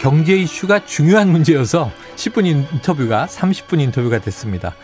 경제 0.00 0.34
이슈가 0.34 0.86
중요한 0.86 1.28
문제여서 1.28 1.90
10분 2.16 2.46
인터뷰가 2.46 3.26
30분 3.26 3.80
인터뷰가 3.82 4.18
됐습니다. 4.18 4.74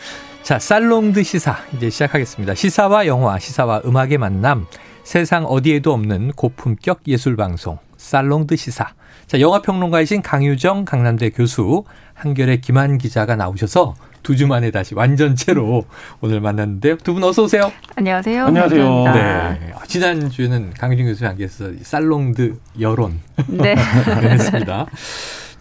자, 0.42 0.58
살롱드 0.58 1.22
시사 1.22 1.56
이제 1.74 1.88
시작하겠습니다. 1.88 2.54
시사와 2.54 3.06
영화, 3.06 3.38
시사와 3.38 3.80
음악의 3.86 4.18
만남, 4.18 4.66
세상 5.04 5.46
어디에도 5.46 5.94
없는 5.94 6.32
고품격 6.32 7.00
예술 7.06 7.34
방송 7.34 7.78
살롱드 7.96 8.56
시사. 8.56 8.92
자, 9.26 9.40
영화 9.40 9.62
평론가이신 9.62 10.20
강유정 10.20 10.84
강남대 10.84 11.30
교수, 11.30 11.84
한결의 12.12 12.60
김한 12.60 12.98
기자가 12.98 13.36
나오셔서 13.36 13.94
두 14.26 14.34
주 14.34 14.48
만에 14.48 14.72
다시 14.72 14.92
완전체로 14.94 15.84
오늘 16.20 16.40
만났는데요. 16.40 16.96
두 16.98 17.14
분 17.14 17.22
어서 17.22 17.44
오세요. 17.44 17.70
안녕하세요. 17.94 18.46
안녕하세요. 18.46 19.04
감사합니다. 19.04 19.66
네. 19.66 19.72
지난주에는 19.86 20.74
강유정 20.74 21.06
교수와 21.06 21.30
함께해서 21.30 21.70
살롱드 21.82 22.56
여론 22.80 23.20
네. 23.46 23.76
했습니다. 23.78 24.86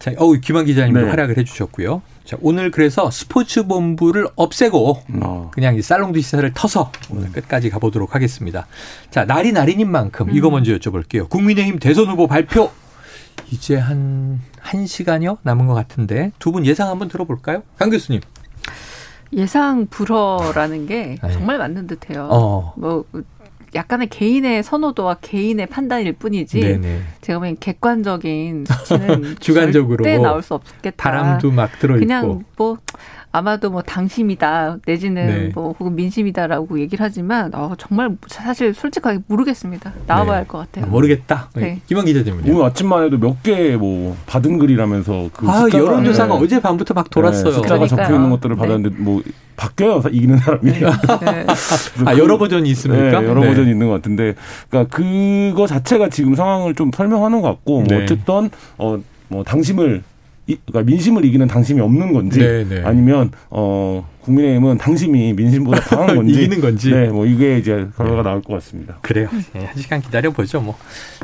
자, 0.00 0.10
어우, 0.18 0.40
김한 0.40 0.64
기자님도 0.66 1.00
네. 1.00 1.08
활약을 1.10 1.38
해주셨고요. 1.38 2.02
자, 2.24 2.36
오늘 2.40 2.72
그래서 2.72 3.08
스포츠 3.12 3.66
본부를 3.68 4.26
없애고 4.34 5.02
어. 5.22 5.50
그냥 5.54 5.76
이 5.76 5.82
살롱드 5.82 6.20
시사를 6.20 6.50
터서 6.52 6.90
오늘 7.10 7.30
끝까지 7.30 7.70
가보도록 7.70 8.16
하겠습니다. 8.16 8.66
자, 9.10 9.24
날이 9.24 9.52
날이인 9.52 9.88
만큼 9.88 10.28
이거 10.32 10.50
먼저 10.50 10.76
여쭤볼게요. 10.76 11.28
국민의힘 11.30 11.78
대선 11.78 12.08
후보 12.08 12.26
발표 12.26 12.72
이제 13.52 13.76
한, 13.76 14.40
한 14.58 14.86
시간여 14.88 15.38
남은 15.42 15.66
것 15.66 15.74
같은데 15.74 16.32
두 16.40 16.50
분 16.50 16.66
예상 16.66 16.88
한번 16.90 17.06
들어볼까요? 17.08 17.62
강 17.78 17.90
교수님. 17.90 18.20
예상 19.32 19.86
불허라는 19.86 20.86
게 20.86 21.18
네. 21.22 21.32
정말 21.32 21.58
맞는 21.58 21.86
듯해요. 21.86 22.28
어. 22.30 22.74
뭐 22.76 23.04
약간의 23.74 24.08
개인의 24.08 24.62
선호도와 24.62 25.18
개인의 25.20 25.66
판단일 25.66 26.12
뿐이지 26.14 26.60
네네. 26.60 27.00
제가 27.20 27.38
보기엔 27.40 27.56
객관적인 27.60 28.64
수치는 28.70 29.36
주관적으로 29.40 30.04
절대 30.04 30.18
나올 30.18 30.42
수 30.42 30.54
없겠다. 30.54 30.96
바람도 30.96 31.50
막 31.50 31.78
들어 31.78 31.96
있고. 31.96 32.00
그냥 32.00 32.44
뭐 32.56 32.78
아마도 33.36 33.68
뭐 33.70 33.82
당심이다 33.82 34.78
내지는 34.86 35.26
네. 35.26 35.50
뭐 35.54 35.74
혹은 35.78 35.94
민심이다라고 35.94 36.80
얘기를 36.80 37.04
하지만 37.04 37.50
어, 37.54 37.74
정말 37.76 38.16
사실 38.28 38.72
솔직하게 38.72 39.18
모르겠습니다. 39.26 39.92
나와봐야 40.06 40.32
네. 40.32 40.38
할것 40.38 40.72
같아요. 40.72 40.90
모르겠다. 40.90 41.50
네. 41.54 41.80
김한 41.86 42.06
기자님은요? 42.06 42.50
오늘 42.54 42.64
아침만 42.64 43.04
해도 43.04 43.18
몇 43.18 43.36
개 43.42 43.76
뭐 43.76 44.16
받은 44.26 44.58
글이라면서 44.58 45.28
그 45.34 45.46
아, 45.50 45.66
여론조사가 45.70 46.38
네. 46.38 46.44
어제 46.44 46.60
밤부터 46.60 46.94
막 46.94 47.10
돌았어요. 47.10 47.44
네, 47.50 47.52
숫자가. 47.52 47.86
적혀 47.86 48.14
있는 48.14 48.30
것들을 48.30 48.56
네. 48.56 48.60
받았는데 48.62 48.96
뭐 49.02 49.22
바뀌어요 49.56 50.02
이기는 50.10 50.38
사람이. 50.38 50.70
네. 50.72 50.86
아, 52.06 52.16
여러 52.16 52.38
버전이 52.38 52.70
있습니까? 52.70 53.20
네, 53.20 53.28
여러 53.28 53.40
네. 53.42 53.48
버전이 53.48 53.70
있는 53.70 53.86
것 53.88 53.92
같은데, 53.94 54.34
그러니까 54.70 54.96
그거 54.96 55.66
자체가 55.66 56.08
지금 56.08 56.34
상황을 56.34 56.74
좀 56.74 56.90
설명하는 56.94 57.42
것 57.42 57.48
같고, 57.48 57.82
뭐 57.82 57.84
네. 57.88 58.02
어쨌든 58.02 58.48
어 58.78 58.98
뭐 59.28 59.42
당심을 59.42 60.04
이- 60.48 60.56
그러니까 60.66 60.88
민심을 60.90 61.24
이기는 61.24 61.46
당심이 61.48 61.80
없는 61.80 62.12
건지, 62.12 62.38
네, 62.38 62.64
네. 62.64 62.82
아니면 62.84 63.30
어 63.50 64.06
국민의힘은 64.22 64.78
당심이 64.78 65.32
민심보다 65.32 65.80
강한 65.80 66.14
건지, 66.16 66.34
이기는 66.34 66.60
건지. 66.60 66.90
네, 66.90 67.08
뭐 67.08 67.26
이게 67.26 67.58
이제 67.58 67.86
결과가 67.96 68.22
나올 68.22 68.42
것 68.42 68.54
같습니다. 68.54 68.98
그래요. 69.02 69.28
네, 69.52 69.64
한 69.64 69.76
시간 69.76 70.00
기다려 70.00 70.30
보죠, 70.30 70.60
뭐. 70.60 70.76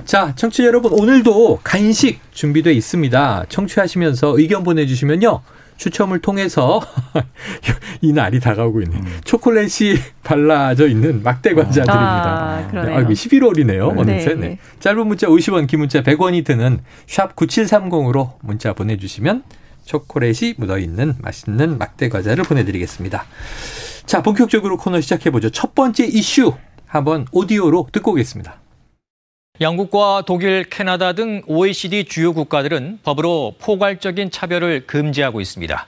자, 0.04 0.32
청취자 0.34 0.64
여러분, 0.64 0.92
오늘도 0.92 1.60
간식 1.62 2.20
준비되어 2.32 2.72
있습니다. 2.72 3.46
청취하시면서 3.48 4.38
의견 4.38 4.64
보내주시면요. 4.64 5.40
추첨을 5.82 6.20
통해서 6.20 6.80
이 8.02 8.12
날이 8.12 8.38
다가오고 8.38 8.82
있네. 8.82 8.96
음. 8.96 9.20
초콜릿이 9.24 9.98
발라져 10.22 10.86
있는 10.86 11.24
막대 11.24 11.54
과자 11.54 11.82
드립니다. 11.82 12.58
아, 12.60 12.68
그러네요. 12.70 12.96
아, 12.96 13.00
이거 13.00 13.10
11월이네요. 13.10 13.66
네. 13.66 14.00
어느새. 14.00 14.28
네, 14.28 14.34
네. 14.34 14.48
네. 14.48 14.58
짧은 14.78 15.08
문자 15.08 15.26
50원, 15.26 15.66
긴 15.66 15.80
문자 15.80 16.02
100원이 16.02 16.44
드는 16.44 16.78
샵 17.08 17.34
9730으로 17.34 18.34
문자 18.42 18.74
보내주시면 18.74 19.42
초콜릿이 19.84 20.54
묻어있는 20.58 21.16
맛있는 21.20 21.78
막대 21.78 22.08
과자를 22.08 22.44
보내드리겠습니다. 22.44 23.24
자, 24.06 24.22
본격적으로 24.22 24.76
코너 24.76 25.00
시작해보죠. 25.00 25.50
첫 25.50 25.74
번째 25.74 26.04
이슈 26.04 26.54
한번 26.86 27.26
오디오로 27.32 27.88
듣고 27.90 28.12
오겠습니다. 28.12 28.61
영국과 29.62 30.24
독일, 30.26 30.64
캐나다 30.64 31.12
등 31.12 31.42
OECD 31.46 32.04
주요 32.04 32.32
국가들은 32.32 32.98
법으로 33.04 33.54
포괄적인 33.60 34.30
차별을 34.30 34.86
금지하고 34.86 35.40
있습니다. 35.40 35.86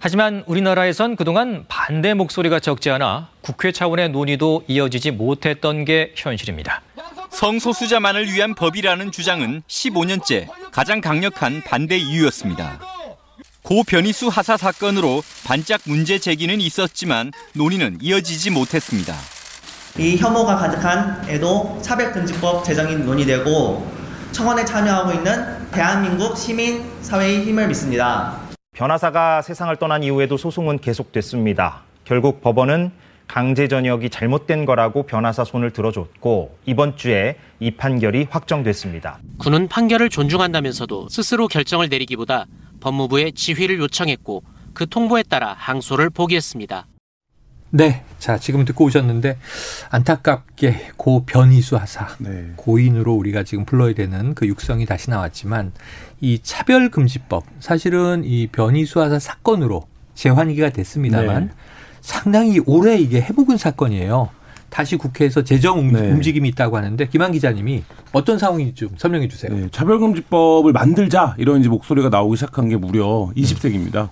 하지만 0.00 0.42
우리나라에선 0.46 1.14
그동안 1.16 1.64
반대 1.68 2.12
목소리가 2.12 2.60
적지 2.60 2.90
않아 2.90 3.28
국회 3.40 3.72
차원의 3.72 4.10
논의도 4.10 4.64
이어지지 4.66 5.12
못했던 5.12 5.84
게 5.84 6.12
현실입니다. 6.16 6.82
성소수자만을 7.30 8.32
위한 8.32 8.54
법이라는 8.54 9.12
주장은 9.12 9.62
15년째 9.68 10.48
가장 10.72 11.00
강력한 11.00 11.62
반대 11.62 11.96
이유였습니다. 11.96 12.80
고 13.62 13.82
변희수 13.82 14.28
하사 14.28 14.56
사건으로 14.56 15.22
반짝 15.46 15.80
문제 15.84 16.18
제기는 16.18 16.60
있었지만 16.60 17.32
논의는 17.54 17.98
이어지지 18.02 18.50
못했습니다. 18.50 19.14
이 19.96 20.16
혐오가 20.16 20.56
가득한 20.56 21.22
애도 21.28 21.78
차별금지법 21.80 22.64
제정이 22.64 22.96
논의되고 22.96 23.86
청원에 24.32 24.64
참여하고 24.64 25.12
있는 25.12 25.70
대한민국 25.70 26.36
시민 26.36 26.82
사회의 27.00 27.44
힘을 27.44 27.68
믿습니다. 27.68 28.36
변호사가 28.72 29.40
세상을 29.42 29.76
떠난 29.76 30.02
이후에도 30.02 30.36
소송은 30.36 30.80
계속됐습니다. 30.80 31.82
결국 32.04 32.42
법원은 32.42 32.90
강제 33.28 33.68
전역이 33.68 34.10
잘못된 34.10 34.64
거라고 34.64 35.04
변호사 35.04 35.44
손을 35.44 35.70
들어줬고 35.70 36.58
이번 36.66 36.96
주에 36.96 37.36
이 37.60 37.70
판결이 37.70 38.26
확정됐습니다. 38.30 39.20
군은 39.38 39.68
판결을 39.68 40.10
존중한다면서도 40.10 41.08
스스로 41.08 41.46
결정을 41.46 41.88
내리기보다 41.88 42.46
법무부에 42.80 43.30
지휘를 43.30 43.78
요청했고 43.78 44.42
그 44.74 44.88
통보에 44.88 45.22
따라 45.22 45.54
항소를 45.56 46.10
포기했습니다. 46.10 46.86
네. 47.76 48.04
자, 48.20 48.38
지금 48.38 48.64
듣고 48.64 48.84
오셨는데 48.84 49.36
안타깝게 49.90 50.90
고 50.96 51.24
변희수 51.26 51.76
하사 51.76 52.06
네. 52.18 52.52
고인으로 52.54 53.12
우리가 53.14 53.42
지금 53.42 53.64
불러야 53.64 53.94
되는 53.94 54.32
그 54.34 54.46
육성이 54.46 54.86
다시 54.86 55.10
나왔지만 55.10 55.72
이 56.20 56.38
차별 56.40 56.88
금지법 56.88 57.42
사실은 57.58 58.22
이 58.24 58.46
변희수 58.46 59.00
하사 59.00 59.18
사건으로 59.18 59.88
재환기가 60.14 60.70
됐습니다만 60.70 61.46
네. 61.48 61.52
상당히 62.00 62.60
오래 62.64 62.96
이게 62.96 63.20
해묵은 63.20 63.56
사건이에요. 63.56 64.28
다시 64.70 64.94
국회에서 64.96 65.42
재정 65.42 65.78
움- 65.80 65.92
네. 65.92 66.10
움직임이 66.12 66.48
있다고 66.50 66.76
하는데 66.76 67.08
김한 67.08 67.32
기자님이 67.32 67.82
어떤 68.12 68.38
상황인지 68.38 68.74
좀 68.74 68.90
설명해 68.96 69.26
주세요. 69.28 69.52
네, 69.52 69.68
차별금지법을 69.72 70.72
만들자 70.72 71.34
이런 71.38 71.58
이제 71.60 71.68
목소리가 71.68 72.08
나오기 72.08 72.36
시작한 72.36 72.68
게 72.68 72.76
무려 72.76 73.30
20세기입니다. 73.36 74.10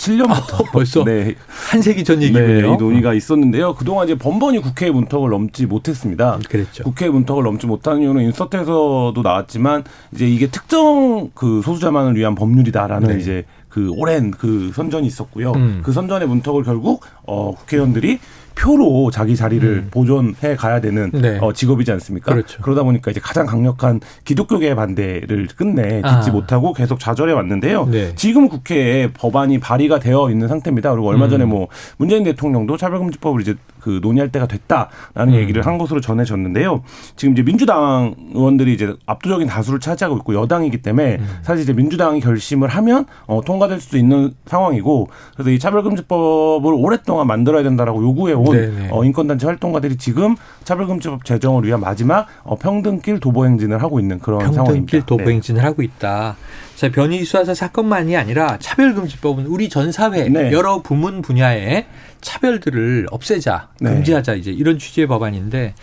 97년부터 0.00 0.66
아, 0.66 0.70
벌써 0.72 1.04
네, 1.04 1.34
한 1.46 1.82
세기 1.82 2.02
전 2.04 2.18
네, 2.20 2.26
얘기군요. 2.26 2.74
이 2.74 2.76
논의가 2.76 3.14
있었는데요. 3.14 3.74
그동안 3.74 4.06
이제 4.06 4.16
번번이 4.16 4.60
국회 4.60 4.90
문턱을 4.90 5.30
넘지 5.30 5.66
못했습니다. 5.66 6.38
그랬죠. 6.48 6.84
국회 6.84 7.08
문턱을 7.08 7.42
넘지 7.44 7.66
못하는 7.66 8.02
이유는 8.02 8.22
인서트에서도 8.24 9.14
나왔지만 9.22 9.84
이제 10.12 10.26
이게 10.26 10.48
특정 10.48 11.30
그 11.34 11.60
소수자만을 11.62 12.16
위한 12.16 12.34
법률이다라는 12.34 13.08
네. 13.08 13.18
이제 13.18 13.44
그 13.68 13.90
오랜 13.96 14.32
그 14.32 14.72
선전이 14.74 15.06
있었고요. 15.06 15.52
음. 15.52 15.80
그 15.84 15.92
선전의 15.92 16.26
문턱을 16.26 16.64
결국 16.64 17.02
어 17.26 17.54
국회의원들이 17.54 18.18
표로 18.54 19.10
자기 19.10 19.36
자리를 19.36 19.86
보존해 19.90 20.56
가야 20.56 20.80
되는 20.80 21.10
네. 21.12 21.38
어, 21.40 21.52
직업이지 21.52 21.90
않습니까? 21.92 22.32
그렇죠. 22.32 22.60
그러다 22.62 22.82
보니까 22.82 23.10
이제 23.10 23.20
가장 23.20 23.46
강력한 23.46 24.00
기독교계의 24.24 24.74
반대를 24.74 25.48
끝내 25.56 26.02
듣지 26.02 26.30
아. 26.30 26.32
못하고 26.32 26.72
계속 26.72 27.00
좌절해 27.00 27.32
왔는데요. 27.32 27.86
네. 27.86 28.14
지금 28.16 28.48
국회에 28.48 29.12
법안이 29.12 29.58
발의가 29.60 29.98
되어 29.98 30.30
있는 30.30 30.48
상태입니다. 30.48 30.90
그리고 30.92 31.08
얼마 31.08 31.26
음. 31.26 31.30
전에 31.30 31.44
뭐 31.44 31.68
문재인 31.96 32.24
대통령도 32.24 32.76
차별금지법을 32.76 33.40
이제 33.42 33.54
그 33.80 34.00
논의할 34.02 34.30
때가 34.30 34.46
됐다라는 34.46 35.34
음. 35.34 35.34
얘기를 35.34 35.64
한 35.66 35.78
것으로 35.78 36.00
전해졌는데요. 36.00 36.82
지금 37.16 37.32
이제 37.32 37.42
민주당 37.42 38.14
의원들이 38.34 38.72
이제 38.74 38.94
압도적인 39.06 39.46
다수를 39.48 39.80
차지하고 39.80 40.16
있고 40.18 40.34
여당이기 40.34 40.82
때문에 40.82 41.16
음. 41.16 41.26
사실 41.42 41.62
이제 41.62 41.72
민주당이 41.72 42.20
결심을 42.20 42.68
하면 42.68 43.06
어, 43.26 43.40
통과될 43.44 43.80
수도 43.80 43.98
있는 43.98 44.32
상황이고 44.46 45.08
그래서 45.34 45.50
이 45.50 45.58
차별금지법을 45.58 46.72
오랫동안 46.74 47.26
만들어야 47.26 47.62
된다라고 47.62 48.02
요구해 48.02 48.34
온 48.34 48.52
네네. 48.52 48.88
어, 48.90 49.04
인권단체 49.04 49.46
활동가들이 49.46 49.96
지금 49.96 50.36
차별금지법 50.64 51.24
제정을 51.24 51.64
위한 51.64 51.80
마지막 51.80 52.26
어, 52.42 52.56
평등길 52.56 53.20
도보행진을 53.20 53.82
하고 53.82 54.00
있는 54.00 54.18
그런 54.18 54.40
상황입니다. 54.40 54.64
평등길 54.64 55.00
네. 55.00 55.06
도보행진을 55.06 55.64
하고 55.64 55.82
있다. 55.82 56.36
자, 56.80 56.90
변희 56.90 57.26
수하사 57.26 57.52
사건만이 57.52 58.16
아니라 58.16 58.56
차별금지법은 58.58 59.44
우리 59.44 59.68
전 59.68 59.92
사회 59.92 60.30
네. 60.30 60.50
여러 60.50 60.80
부문 60.80 61.20
분야의 61.20 61.84
차별들을 62.22 63.06
없애자, 63.10 63.68
네. 63.82 63.90
금지하자 63.90 64.32
이제 64.36 64.50
이런 64.50 64.78
취지의 64.78 65.06
법안인데 65.06 65.74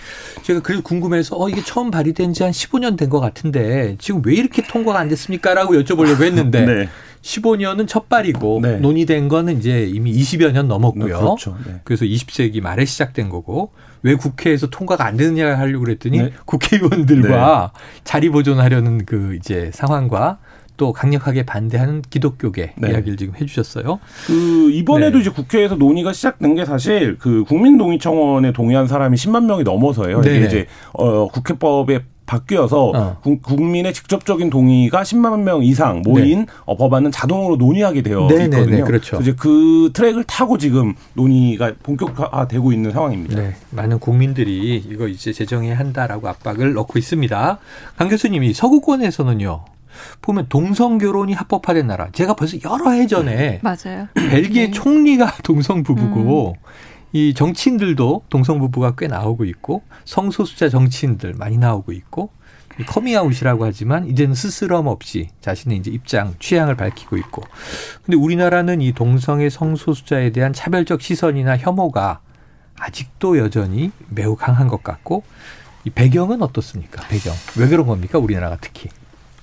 제가 0.41 0.61
그래서 0.61 0.81
궁금해서 0.81 1.35
어 1.39 1.49
이게 1.49 1.61
처음 1.63 1.91
발의된 1.91 2.33
지 2.33 2.41
한 2.41 2.51
15년 2.51 2.97
된 2.97 3.11
것 3.11 3.19
같은데 3.19 3.95
지금 3.99 4.23
왜 4.25 4.33
이렇게 4.33 4.63
통과가 4.63 4.97
안 4.97 5.07
됐습니까라고 5.09 5.75
여쭤보려고 5.75 6.23
했는데 6.23 6.65
네. 6.65 6.89
15년은 7.21 7.87
첫 7.87 8.09
발이고 8.09 8.61
네. 8.63 8.77
논의된 8.77 9.27
거는 9.27 9.59
이제 9.59 9.83
이미 9.85 10.11
20여 10.13 10.51
년 10.51 10.67
넘었고요. 10.67 11.05
네, 11.05 11.19
그렇죠. 11.19 11.57
네. 11.63 11.75
그래서 11.83 12.05
20세기 12.05 12.59
말에 12.59 12.85
시작된 12.85 13.29
거고 13.29 13.71
왜 14.01 14.15
국회에서 14.15 14.65
통과가 14.71 15.05
안 15.05 15.15
되느냐 15.15 15.59
하려고 15.59 15.83
그랬더니 15.85 16.17
네. 16.23 16.33
국회의원들과 16.45 17.71
자리 18.03 18.29
보존하려는 18.29 19.05
그 19.05 19.35
이제 19.35 19.69
상황과 19.75 20.39
또 20.77 20.93
강력하게 20.93 21.43
반대하는 21.45 22.01
기독교계 22.09 22.73
네. 22.77 22.91
이야기를 22.91 23.17
지금 23.17 23.33
해주셨어요. 23.39 23.99
그 24.27 24.71
이번에도 24.71 25.17
네. 25.17 25.21
이제 25.21 25.29
국회에서 25.31 25.75
논의가 25.75 26.13
시작된 26.13 26.55
게 26.55 26.65
사실 26.65 27.17
그 27.19 27.43
국민동의청원에 27.45 28.53
동의한 28.53 28.87
사람이 28.87 29.17
10만 29.17 29.45
명이 29.45 29.63
넘어서요. 29.63 30.21
네네. 30.21 30.37
이게 30.37 30.45
이제 30.45 30.65
어 30.93 31.27
국회법에 31.27 32.01
바뀌어서 32.27 32.91
어. 32.93 33.17
국- 33.23 33.41
국민의 33.41 33.93
직접적인 33.93 34.49
동의가 34.49 35.01
10만 35.03 35.39
명 35.43 35.63
이상 35.63 36.01
모인 36.03 36.45
어, 36.65 36.75
법안은 36.75 37.09
자동으로 37.11 37.55
논의하게 37.55 38.01
되어 38.01 38.27
네네네, 38.27 38.57
있거든요. 38.57 38.83
그렇죠. 38.83 39.15
그래서 39.17 39.21
이제 39.31 39.35
그 39.39 39.91
트랙을 39.93 40.25
타고 40.25 40.57
지금 40.57 40.93
논의가 41.13 41.75
본격화되고 41.81 42.73
있는 42.73 42.91
상황입니다. 42.91 43.41
네, 43.41 43.53
많은 43.71 43.99
국민들이 43.99 44.75
이거 44.75 45.07
이제 45.07 45.31
제정해야 45.31 45.79
한다라고 45.79 46.27
압박을 46.27 46.73
넣고 46.73 46.99
있습니다. 46.99 47.59
강 47.95 48.09
교수님이 48.09 48.53
서구권에서는요. 48.53 49.63
보면 50.21 50.47
동성 50.49 50.97
결혼이 50.97 51.33
합법화된 51.33 51.87
나라. 51.87 52.09
제가 52.11 52.35
벌써 52.35 52.57
여러 52.63 52.91
해 52.91 53.07
전에 53.07 53.59
맞아요. 53.63 54.07
벨기에 54.15 54.67
네. 54.67 54.71
총리가 54.71 55.37
동성 55.43 55.83
부부고 55.83 56.55
이 57.13 57.33
정치인들도 57.33 58.23
동성 58.29 58.59
부부가 58.59 58.93
꽤 58.97 59.07
나오고 59.07 59.45
있고 59.45 59.83
성소수자 60.05 60.69
정치인들 60.69 61.33
많이 61.33 61.57
나오고 61.57 61.91
있고 61.93 62.29
이 62.79 62.83
커밍아웃이라고 62.83 63.65
하지만 63.65 64.07
이제는 64.07 64.35
스스럼 64.35 64.87
없이 64.87 65.29
자신의 65.41 65.79
이제 65.79 65.89
입장 65.89 66.35
취향을 66.39 66.75
밝히고 66.75 67.17
있고 67.17 67.43
근데 68.05 68.17
우리나라는 68.17 68.81
이 68.81 68.91
동성애 68.91 69.49
성소수자에 69.49 70.31
대한 70.31 70.53
차별적 70.53 71.01
시선이나 71.01 71.57
혐오가 71.57 72.19
아직도 72.79 73.39
여전히 73.39 73.91
매우 74.09 74.35
강한 74.35 74.67
것 74.67 74.83
같고 74.83 75.23
이 75.85 75.89
배경은 75.89 76.41
어떻습니까? 76.41 77.07
배경 77.07 77.33
왜 77.57 77.67
그런 77.67 77.87
겁니까? 77.87 78.19
우리나라가 78.19 78.57
특히 78.61 78.89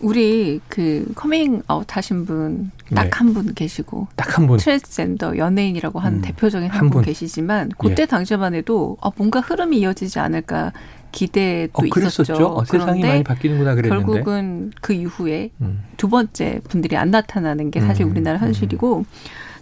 우리 0.04 0.60
그 0.68 1.06
커밍 1.14 1.62
아웃 1.66 1.86
하신 1.96 2.26
분 2.26 2.60
딱 2.60 3.05
네. 3.04 3.10
한 3.12 3.33
분 3.33 3.55
계시고 3.54 4.08
딱 4.16 4.38
한 4.38 4.46
분 4.46 4.58
트랜스젠더 4.58 5.36
연예인이라고 5.38 5.98
하는 5.98 6.18
음, 6.18 6.22
대표적인 6.22 6.68
한한분 6.70 6.90
분. 6.90 7.02
계시지만 7.04 7.70
그때 7.78 8.02
예. 8.02 8.06
당시만 8.06 8.54
해도 8.54 8.96
아, 9.00 9.10
뭔가 9.16 9.40
흐름이 9.40 9.78
이어지지 9.80 10.18
않을까 10.18 10.72
기대도 11.12 11.82
어. 11.82 11.86
있었죠. 11.86 12.34
어, 12.46 12.64
세상이 12.64 12.86
많이 12.86 13.00
그런데 13.02 13.22
바뀌는구나 13.22 13.74
그랬는데 13.76 14.04
결국은 14.04 14.72
그 14.80 14.92
이후에 14.92 15.50
음. 15.60 15.84
두 15.96 16.08
번째 16.08 16.60
분들이 16.68 16.96
안 16.96 17.10
나타나는 17.10 17.70
게 17.70 17.80
사실 17.80 18.04
음, 18.04 18.10
우리나라 18.10 18.38
현실이고 18.40 19.04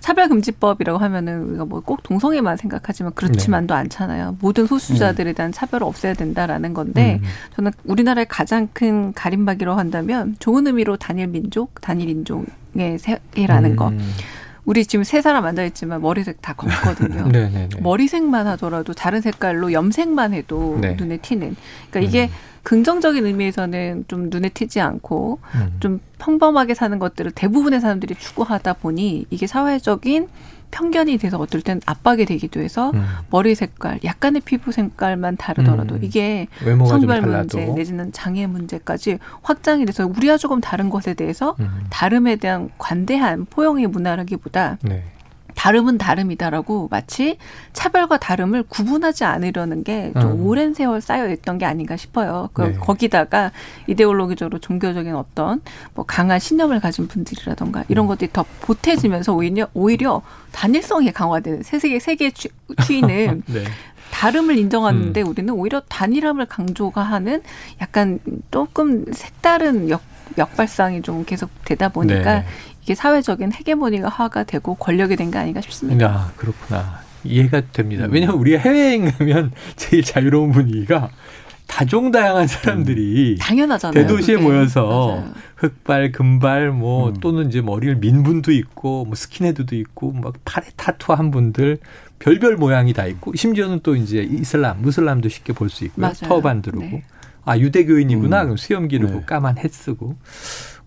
차별금지법이라고 0.02 0.98
하면은 0.98 1.42
우리가 1.48 1.64
뭐 1.64 1.82
꼭 1.82 2.02
동성애만 2.02 2.56
생각하지만 2.56 3.12
그렇지만도 3.14 3.74
않잖아요. 3.74 4.36
모든 4.40 4.66
소수자들에 4.66 5.32
대한 5.32 5.50
차별을 5.52 5.84
없애야 5.86 6.14
된다라는 6.14 6.74
건데 6.74 7.18
음. 7.20 7.26
저는 7.56 7.72
우리나라의 7.84 8.26
가장 8.28 8.68
큰 8.72 9.12
가림막이라고 9.12 9.78
한다면 9.78 10.36
좋은 10.38 10.66
의미로 10.66 10.96
단일 10.96 11.26
민족, 11.26 11.80
단일 11.80 12.08
인종의 12.08 12.98
세계라는 12.98 13.76
거. 13.76 13.88
음. 13.88 14.12
우리 14.64 14.86
지금 14.86 15.02
세 15.02 15.20
사람 15.20 15.44
앉아 15.44 15.64
있지만 15.64 16.00
머리색 16.00 16.40
다 16.40 16.52
검거든요. 16.52 17.26
네네네. 17.28 17.68
머리색만 17.82 18.46
하더라도 18.46 18.92
다른 18.92 19.20
색깔로 19.20 19.72
염색만 19.72 20.34
해도 20.34 20.78
네. 20.80 20.94
눈에 20.94 21.16
튀는. 21.16 21.56
그러니까 21.90 22.08
이게 22.08 22.30
긍정적인 22.62 23.26
의미에서는 23.26 24.04
좀 24.08 24.30
눈에 24.30 24.48
튀지 24.48 24.80
않고 24.80 25.40
음. 25.54 25.76
좀 25.80 26.00
평범하게 26.18 26.74
사는 26.74 26.98
것들을 26.98 27.32
대부분의 27.32 27.80
사람들이 27.80 28.14
추구하다 28.14 28.74
보니 28.74 29.26
이게 29.30 29.46
사회적인 29.46 30.28
편견이 30.70 31.18
돼서 31.18 31.38
어떨 31.38 31.60
땐 31.60 31.80
압박이 31.84 32.24
되기도 32.24 32.60
해서 32.60 32.90
음. 32.94 33.04
머리 33.30 33.54
색깔, 33.54 34.00
약간의 34.02 34.40
피부 34.40 34.72
색깔만 34.72 35.36
다르더라도 35.36 35.96
음. 35.96 36.00
이게 36.02 36.48
성별 36.88 37.20
문제 37.20 37.66
내지는 37.66 38.10
장애 38.10 38.46
문제까지 38.46 39.18
확장이 39.42 39.84
돼서 39.84 40.06
우리와 40.06 40.38
조금 40.38 40.60
다른 40.60 40.88
것에 40.88 41.14
대해서 41.14 41.54
음. 41.60 41.84
다름에 41.90 42.36
대한 42.36 42.70
관대한 42.78 43.44
포용의 43.44 43.86
문화라기보다 43.88 44.78
네. 44.82 45.04
다름은 45.54 45.98
다름이다라고 45.98 46.88
마치 46.90 47.36
차별과 47.72 48.18
다름을 48.18 48.64
구분하지 48.64 49.24
않으려는 49.24 49.84
게좀 49.84 50.22
음. 50.22 50.46
오랜 50.46 50.74
세월 50.74 51.00
쌓여 51.00 51.28
있던 51.30 51.58
게 51.58 51.64
아닌가 51.66 51.96
싶어요. 51.96 52.48
그 52.52 52.62
네. 52.62 52.72
거기다가 52.74 53.52
이데올로기적으로 53.86 54.58
종교적인 54.58 55.14
어떤 55.14 55.60
뭐 55.94 56.04
강한 56.04 56.38
신념을 56.38 56.80
가진 56.80 57.06
분들이라던가 57.08 57.84
이런 57.88 58.06
것들이 58.06 58.30
더 58.32 58.44
보태지면서 58.62 59.34
오히려 59.34 59.68
오히려 59.74 60.22
단일성이 60.52 61.12
강화되는 61.12 61.62
세계 61.62 61.98
세계 61.98 62.30
추- 62.30 62.48
추이는 62.84 63.42
네. 63.48 63.64
다름을 64.10 64.58
인정하는데 64.58 65.22
우리는 65.22 65.52
오히려 65.54 65.80
단일함을 65.88 66.46
강조가 66.46 67.02
하는 67.02 67.42
약간 67.80 68.18
조금 68.50 69.06
색다른 69.10 69.88
역, 69.88 70.02
역발상이 70.36 71.00
좀 71.02 71.24
계속 71.24 71.48
되다 71.64 71.88
보니까 71.88 72.40
네. 72.40 72.44
이게 72.82 72.94
사회적인 72.94 73.52
헤게모니화가 73.52 74.44
되고 74.44 74.74
권력이 74.74 75.16
된 75.16 75.30
게 75.30 75.38
아닌가 75.38 75.60
싶습니다. 75.60 76.06
아, 76.08 76.32
그렇구나. 76.36 77.00
이해가 77.24 77.62
됩니다. 77.72 78.06
음. 78.06 78.12
왜냐하면 78.12 78.40
우리가 78.40 78.58
해외여행 78.58 79.10
가면 79.10 79.52
제일 79.76 80.02
자유로운 80.02 80.50
분위기가 80.52 81.10
다종다양한 81.68 82.46
사람들이 82.48 83.38
당연하잖아요. 83.40 84.06
대도시에 84.06 84.34
그게. 84.34 84.46
모여서 84.46 84.86
맞아요. 85.16 85.32
흑발, 85.56 86.12
금발, 86.12 86.70
뭐 86.72 87.10
음. 87.10 87.14
또는 87.20 87.48
이제 87.48 87.62
머리를 87.62 87.96
민 87.96 88.22
분도 88.24 88.50
있고, 88.52 89.04
뭐 89.06 89.14
스킨헤드도 89.14 89.76
있고, 89.76 90.12
막 90.12 90.34
팔에 90.44 90.66
타투 90.76 91.12
한 91.12 91.30
분들 91.30 91.78
별별 92.18 92.56
모양이 92.56 92.92
다 92.92 93.06
있고, 93.06 93.34
심지어는 93.36 93.80
또 93.82 93.94
이제 93.96 94.22
이슬람, 94.28 94.82
무슬람도 94.82 95.28
쉽게 95.28 95.52
볼 95.54 95.70
수 95.70 95.84
있고요. 95.84 96.02
맞아요. 96.02 96.28
터반 96.28 96.60
두르고. 96.62 96.84
네. 96.84 97.04
아 97.44 97.56
유대교인이구나. 97.58 98.40
음. 98.42 98.44
그럼 98.44 98.56
수염 98.56 98.88
기르고 98.88 99.20
네. 99.20 99.24
까만 99.24 99.58
햇 99.58 99.72
쓰고. 99.72 100.16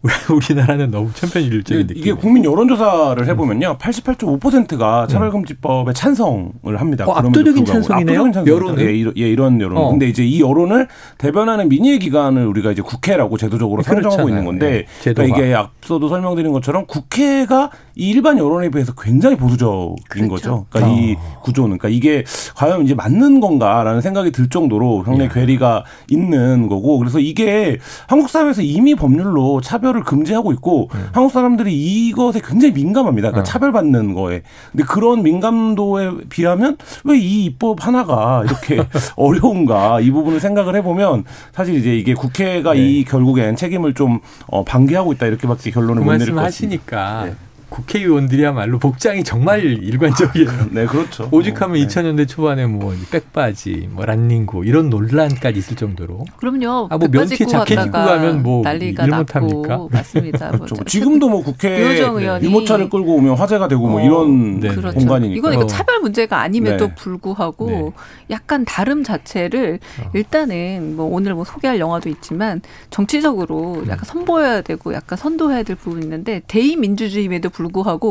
우리- 0.05 0.35
우리나라는 0.35 0.91
너무 0.91 1.11
천편일률적인 1.13 1.87
느낌. 1.87 2.01
이게 2.01 2.13
국민 2.13 2.45
여론조사를 2.45 3.25
해보면요, 3.27 3.77
88.5%가 3.79 5.07
차별금지법에 5.07 5.93
찬성을 5.93 6.51
합니다. 6.77 7.05
어, 7.07 7.13
압도적인. 7.13 7.65
찬성이네요? 7.65 8.21
압도적인 8.21 8.33
찬성. 8.33 8.53
여론은? 8.53 8.79
예, 8.85 8.93
이런, 8.93 9.13
예, 9.17 9.29
이런 9.29 9.61
여론. 9.61 9.77
어. 9.77 9.89
근데 9.89 10.07
이제 10.07 10.23
이 10.25 10.41
여론을 10.41 10.87
대변하는 11.17 11.69
민의의 11.69 11.99
기관을 11.99 12.45
우리가 12.47 12.71
이제 12.71 12.81
국회라고 12.81 13.37
제도적으로 13.37 13.81
상정하고 13.81 14.23
그렇잖아요. 14.25 14.29
있는 14.29 14.45
건데, 14.45 14.85
예. 15.07 15.13
그러니까 15.13 15.37
이게 15.37 15.53
앞서도 15.53 16.07
설명드린 16.09 16.51
것처럼 16.51 16.85
국회가 16.87 17.69
이 17.95 18.09
일반 18.09 18.37
여론에 18.37 18.69
비해서 18.69 18.93
굉장히 18.93 19.35
보수적인 19.37 19.95
그렇죠. 20.09 20.29
거죠. 20.29 20.65
그러니까 20.69 20.95
이 21.01 21.15
어. 21.17 21.39
구조는. 21.43 21.77
그러니까 21.77 21.89
이게 21.89 22.23
과연 22.55 22.83
이제 22.83 22.93
맞는 22.93 23.39
건가라는 23.39 24.01
생각이 24.01 24.31
들 24.31 24.49
정도로 24.49 25.03
상당히 25.05 25.25
야. 25.29 25.33
괴리가 25.33 25.83
있는 26.09 26.67
거고, 26.67 26.97
그래서 26.99 27.19
이게 27.19 27.77
한국 28.07 28.29
사회에서 28.29 28.61
이미 28.61 28.95
법률로 28.95 29.61
차별 29.61 29.94
을 29.95 30.03
금지하고 30.03 30.51
있고, 30.53 30.89
한국 31.11 31.31
사람들이 31.31 31.73
이것에 32.07 32.41
굉장히 32.43 32.73
민감합니다. 32.73 33.29
그러니까 33.31 33.41
어. 33.41 33.43
차별받는 33.43 34.13
거에. 34.13 34.41
근데 34.71 34.83
그런 34.83 35.23
민감도에 35.23 36.11
비하면 36.29 36.77
왜 37.03 37.15
이 37.17 37.45
입법 37.45 37.85
하나가 37.85 38.43
이렇게 38.45 38.77
어려운가 39.15 39.99
이 40.01 40.11
부분을 40.11 40.39
생각을 40.39 40.75
해보면 40.75 41.23
사실 41.53 41.75
이제 41.75 41.95
이게 41.95 42.13
국회가 42.13 42.73
네. 42.73 42.79
이 42.79 43.03
결국엔 43.05 43.55
책임을 43.55 43.93
좀 43.93 44.19
어, 44.47 44.63
방기하고 44.63 45.13
있다 45.13 45.25
이렇게밖에 45.27 45.71
결론을 45.71 46.03
그 46.03 46.05
못 46.05 46.11
내릴 46.17 46.33
것 46.35 46.41
같습니다. 46.41 46.45
하시니까 46.45 47.25
네. 47.25 47.35
국회의원들이야말로 47.75 48.79
복장이 48.79 49.23
정말 49.23 49.63
일관적이에요. 49.63 50.49
네, 50.71 50.85
그렇죠. 50.85 51.27
오죽하면 51.31 51.77
네. 51.77 51.85
2000년대 51.85 52.27
초반에 52.27 52.65
뭐 52.65 52.93
백바지, 53.11 53.89
뭐 53.91 54.05
란닝구 54.05 54.65
이런 54.65 54.89
논란까지 54.89 55.59
있을 55.59 55.75
정도로. 55.75 56.25
그럼요. 56.37 56.87
아, 56.89 56.97
뭐 56.97 57.07
입고 57.07 57.45
자켓 57.45 57.79
입고 57.79 57.91
가면 57.91 58.43
뭐 58.43 58.63
난리가 58.63 59.07
못합니까? 59.07 59.87
맞습니다. 59.91 60.47
뭐 60.49 60.57
그렇죠. 60.59 60.75
저- 60.75 60.83
지금도 60.85 61.27
뭐 61.29 61.43
국회 61.43 61.79
유호정 61.79 62.15
의원이- 62.15 62.43
유모차를 62.43 62.89
끌고 62.89 63.15
오면 63.15 63.35
화제가 63.35 63.67
되고 63.67 63.87
뭐 63.87 63.99
어, 64.01 64.03
이런 64.05 64.59
네. 64.61 64.69
그렇죠. 64.69 64.97
공간이니까. 64.97 65.37
이건 65.37 65.51
그러니까 65.51 65.65
어. 65.65 65.67
차별 65.67 65.99
문제가 65.99 66.39
아님에도 66.41 66.87
네. 66.87 66.95
불구하고 66.95 67.67
네. 67.69 67.91
약간 68.29 68.63
다름 68.65 69.03
자체를 69.03 69.79
어. 70.01 70.09
일단은 70.13 70.95
뭐 70.95 71.05
오늘 71.07 71.33
뭐 71.33 71.43
소개할 71.43 71.79
영화도 71.79 72.07
있지만 72.09 72.61
정치적으로 72.89 73.73
음. 73.83 73.89
약간 73.89 74.05
선보여야 74.05 74.61
되고 74.61 74.93
약간 74.93 75.17
선도해야 75.17 75.63
될 75.63 75.75
부분이 75.75 76.03
있는데 76.05 76.41
대의민주주의임에도 76.47 77.49
불구하고 77.49 77.64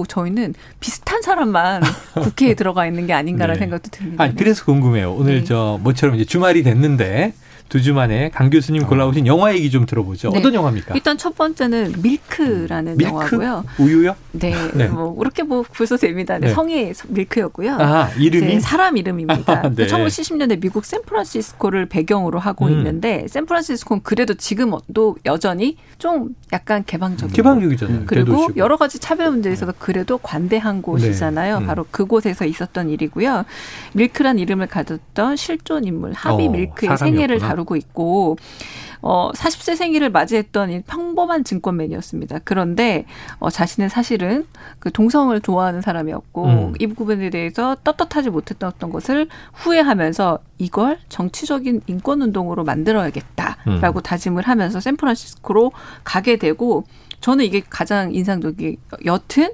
저희는 0.06 0.54
비슷한 0.80 1.22
사람만 1.22 1.82
국회에 2.22 2.54
들어가 2.54 2.86
있는 2.86 3.06
게 3.06 3.12
아닌가라는 3.12 3.54
네. 3.54 3.60
생각도 3.60 3.90
듭니다. 3.90 4.22
아니, 4.24 4.34
그래서 4.34 4.64
궁금해요. 4.64 5.12
오늘 5.12 5.40
네. 5.40 5.44
저 5.44 5.78
모처럼 5.82 6.16
이제 6.16 6.24
주말이 6.24 6.62
됐는데 6.62 7.32
두 7.68 7.80
주 7.80 7.92
만에 7.94 8.30
강 8.30 8.50
교수님 8.50 8.86
골라오신 8.86 9.26
영화 9.26 9.52
얘기 9.54 9.70
좀 9.70 9.84
들어보죠. 9.86 10.30
네. 10.30 10.38
어떤 10.38 10.54
영화입니까? 10.54 10.94
일단 10.94 11.18
첫 11.18 11.34
번째는 11.36 11.94
밀크라는 12.02 12.96
밀크? 12.96 13.12
영화고요. 13.12 13.64
우유요? 13.78 14.14
네, 14.32 14.54
네. 14.74 14.86
뭐 14.88 15.14
그렇게 15.14 15.42
뭐 15.42 15.64
벌써 15.76 15.96
됩니다. 15.96 16.38
네, 16.38 16.48
네. 16.48 16.52
성이 16.54 16.92
밀크였고요. 17.08 17.76
아, 17.80 18.10
이름이? 18.18 18.60
사람 18.60 18.96
이름입니다. 18.96 19.52
아, 19.64 19.70
네. 19.74 19.86
1970년대 19.86 20.60
미국 20.60 20.84
샌프란시스코를 20.84 21.86
배경으로 21.86 22.38
하고 22.38 22.66
음. 22.66 22.72
있는데 22.72 23.26
샌프란시스코는 23.28 24.02
그래도 24.02 24.34
지금도 24.34 25.16
여전히 25.24 25.76
좀 25.98 26.30
약간 26.52 26.84
개방적이고 26.84 27.34
개방적이잖아요. 27.34 28.02
그리고 28.06 28.26
대도시고. 28.32 28.56
여러 28.56 28.76
가지 28.76 28.98
차별 28.98 29.30
문제에 29.30 29.52
있어서 29.52 29.72
그래도 29.78 30.18
관대한 30.18 30.82
곳이잖아요. 30.82 31.58
네. 31.58 31.64
음. 31.64 31.66
바로 31.66 31.86
그곳에서 31.90 32.44
있었던 32.44 32.88
일이고요. 32.90 33.44
밀크란 33.94 34.38
이름을 34.38 34.66
가졌던 34.68 35.36
실존 35.36 35.84
인물 35.84 36.12
하비 36.12 36.46
어, 36.46 36.50
밀크의. 36.50 36.96
생애를 36.98 37.38
다 37.38 37.53
루고 37.54 37.76
있고 37.76 38.36
어 39.02 39.30
40세 39.32 39.76
생일을 39.76 40.10
맞이했던 40.10 40.70
이 40.70 40.82
평범한 40.82 41.44
증권맨이었습니다. 41.44 42.40
그런데 42.44 43.04
어 43.38 43.50
자신은 43.50 43.88
사실은 43.88 44.46
그 44.78 44.90
동성을 44.90 45.38
좋아하는 45.40 45.82
사람이었고 45.82 46.44
음. 46.44 46.72
이 46.78 46.86
부분에 46.86 47.30
대해서 47.30 47.76
떳떳하지 47.84 48.30
못했던 48.30 48.70
어떤 48.74 48.90
것을 48.90 49.28
후회하면서 49.52 50.38
이걸 50.58 50.98
정치적인 51.08 51.82
인권 51.86 52.22
운동으로 52.22 52.64
만들어야겠다라고 52.64 53.98
음. 53.98 54.02
다짐을 54.02 54.44
하면서 54.44 54.80
샌프란시스코로 54.80 55.72
가게 56.02 56.36
되고 56.36 56.84
저는 57.20 57.44
이게 57.44 57.62
가장 57.68 58.14
인상적이 58.14 58.78
여튼 59.04 59.50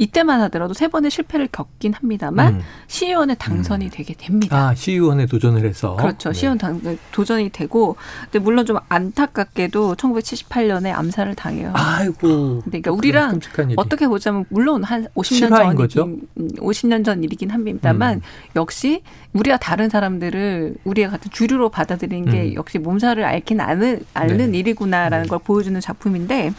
이때만 0.00 0.40
하더라도 0.42 0.72
세 0.72 0.88
번의 0.88 1.10
실패를 1.10 1.48
겪긴 1.52 1.92
합니다만 1.92 2.54
음. 2.54 2.60
시의원에 2.86 3.34
당선이 3.34 3.90
되게 3.90 4.14
됩니다. 4.14 4.70
아, 4.70 4.74
시의원에 4.74 5.26
도전을 5.26 5.66
해서. 5.66 5.94
그렇죠. 5.96 6.30
네. 6.30 6.38
시의원 6.38 6.56
당 6.56 6.80
도전이 7.12 7.50
되고, 7.50 7.96
근데 8.24 8.38
물론 8.38 8.64
좀 8.64 8.78
안타깝게도 8.88 9.96
1978년에 9.96 10.94
암살을 10.94 11.34
당해요. 11.34 11.72
아이고. 11.74 12.62
그러니까 12.64 12.90
우리랑. 12.92 13.40
어떻게 13.76 14.08
보자면 14.08 14.46
물론 14.48 14.82
한 14.84 15.06
50년 15.14 15.34
실화인 15.34 15.74
거죠? 15.74 16.00
전이긴 16.00 16.28
음, 16.38 16.48
50년 16.56 17.04
전 17.04 17.22
일이긴 17.22 17.50
합니다만 17.50 18.16
음. 18.16 18.20
역시 18.56 19.02
우리가 19.34 19.58
다른 19.58 19.90
사람들을 19.90 20.76
우리가 20.84 21.10
같은 21.10 21.30
주류로 21.30 21.68
받아들이는 21.68 22.32
게 22.32 22.42
음. 22.44 22.54
역시 22.54 22.78
몸살을 22.78 23.22
앓긴 23.22 23.60
앓는, 23.60 24.00
앓는 24.14 24.52
네. 24.52 24.58
일이구나라는 24.58 25.24
네. 25.24 25.28
걸 25.28 25.38
보여주는 25.44 25.78
작품인데 25.78 26.54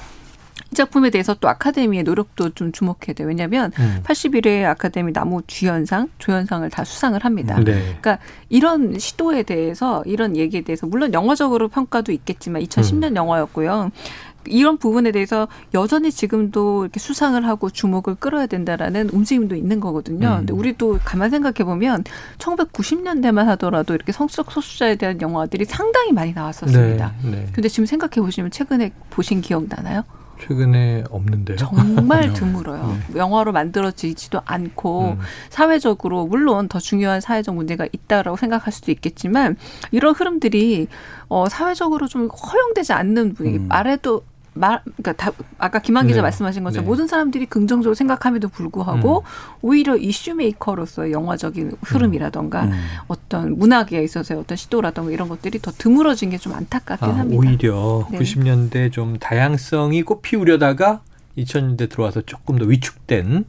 이 0.72 0.76
작품에 0.76 1.10
대해서 1.10 1.34
또 1.36 1.50
아카데미의 1.50 2.04
노력도 2.04 2.52
좀 2.52 2.72
주목해야 2.72 3.14
돼요. 3.16 3.28
왜냐하면 3.28 3.72
음. 3.78 4.02
81회 4.04 4.64
아카데미 4.64 5.12
나무 5.12 5.42
주연상, 5.46 6.08
조연상을 6.18 6.70
다 6.70 6.86
수상을 6.86 7.24
합니다. 7.26 7.56
네. 7.58 7.74
그러니까 8.00 8.20
이런 8.48 8.98
시도에 8.98 9.44
대해서 9.44 10.02
이런 10.06 10.38
얘기에 10.38 10.62
대해서 10.62 10.88
물론 10.88 11.14
영화적으로 11.14 11.68
평가도 11.68 12.14
있겠지만 12.14 12.62
2010년 12.64 13.12
음. 13.12 13.16
영화였고요. 13.18 13.92
이런 14.46 14.78
부분에 14.78 15.12
대해서 15.12 15.48
여전히 15.74 16.10
지금도 16.10 16.86
이렇게 16.86 17.00
수상을 17.00 17.46
하고 17.46 17.70
주목을 17.70 18.16
끌어야 18.16 18.48
된다라는 18.48 19.10
움직임도 19.10 19.56
있는 19.56 19.80
거거든요. 19.80 20.30
음. 20.30 20.38
근데 20.38 20.54
우리도 20.54 21.00
가만 21.04 21.30
생각해 21.30 21.66
보면 21.66 22.06
1990년대만 22.38 23.46
하더라도 23.46 23.94
이렇게 23.94 24.12
성적 24.14 24.52
소수자에 24.52 24.96
대한 24.96 25.22
영화들이 25.22 25.66
상당히 25.66 26.14
많이 26.14 26.34
나왔었습니다. 26.34 27.14
네. 27.24 27.30
네. 27.30 27.48
근데 27.54 27.68
지금 27.68 27.86
생각해 27.86 28.16
보시면 28.16 28.52
최근에 28.52 28.92
보신 29.10 29.42
기억 29.42 29.66
나나요? 29.68 30.04
최근에 30.42 31.04
없는데요. 31.10 31.58
정말 31.58 32.34
드물어요. 32.34 32.98
영화로 33.16 33.52
만들어지지도 33.52 34.42
않고 34.46 35.04
네. 35.04 35.12
음. 35.14 35.20
사회적으로 35.50 36.26
물론 36.26 36.68
더 36.68 36.80
중요한 36.80 37.22
사회적 37.22 37.56
문제가 37.56 37.88
있다라고 37.92 38.38
생각할 38.38 38.74
수도 38.74 38.92
있겠지만 38.92 39.56
이런 39.92 40.14
흐름들이 40.14 40.88
어 41.30 41.48
사회적으로 41.48 42.08
좀 42.08 42.28
허용되지 42.28 42.94
않는 42.94 43.34
분위기 43.34 43.58
음. 43.58 43.68
말해도 43.68 44.24
말 44.54 44.82
그러니까 44.84 45.14
다 45.14 45.32
아까 45.58 45.80
김한 45.80 46.08
기자 46.08 46.18
네. 46.18 46.24
말씀하신 46.24 46.66
것처럼 46.66 46.84
네. 46.84 46.90
모든 46.90 47.08
사람들이 47.08 47.46
긍정적으로 47.46 47.96
생각함에도 47.96 48.50
불구하고 48.50 49.20
음. 49.20 49.24
오히려 49.62 49.96
이슈 49.96 50.34
메이커로서의 50.36 51.14
영화적인 51.14 51.78
흐름이라던가 51.82 52.66
음. 52.66 52.72
어떤 53.08 53.58
문학에 53.58 54.04
있어서의 54.04 54.42
어떤 54.42 54.58
시도라던가 54.58 55.12
이런 55.12 55.30
것들이 55.30 55.60
더 55.62 55.72
드물어진 55.72 56.30
게 56.30 56.42
좀 56.42 56.54
안타깝긴 56.54 57.08
아, 57.08 57.20
합니다. 57.20 57.40
오히려 57.40 58.08
네. 58.12 58.18
90년대 58.18 58.92
좀 58.92 59.18
다양성이 59.20 60.02
꽃피우려다가 60.02 61.02
2000년대 61.38 61.90
들어와서 61.90 62.22
조금 62.22 62.58
더 62.58 62.66
위축된 62.66 63.46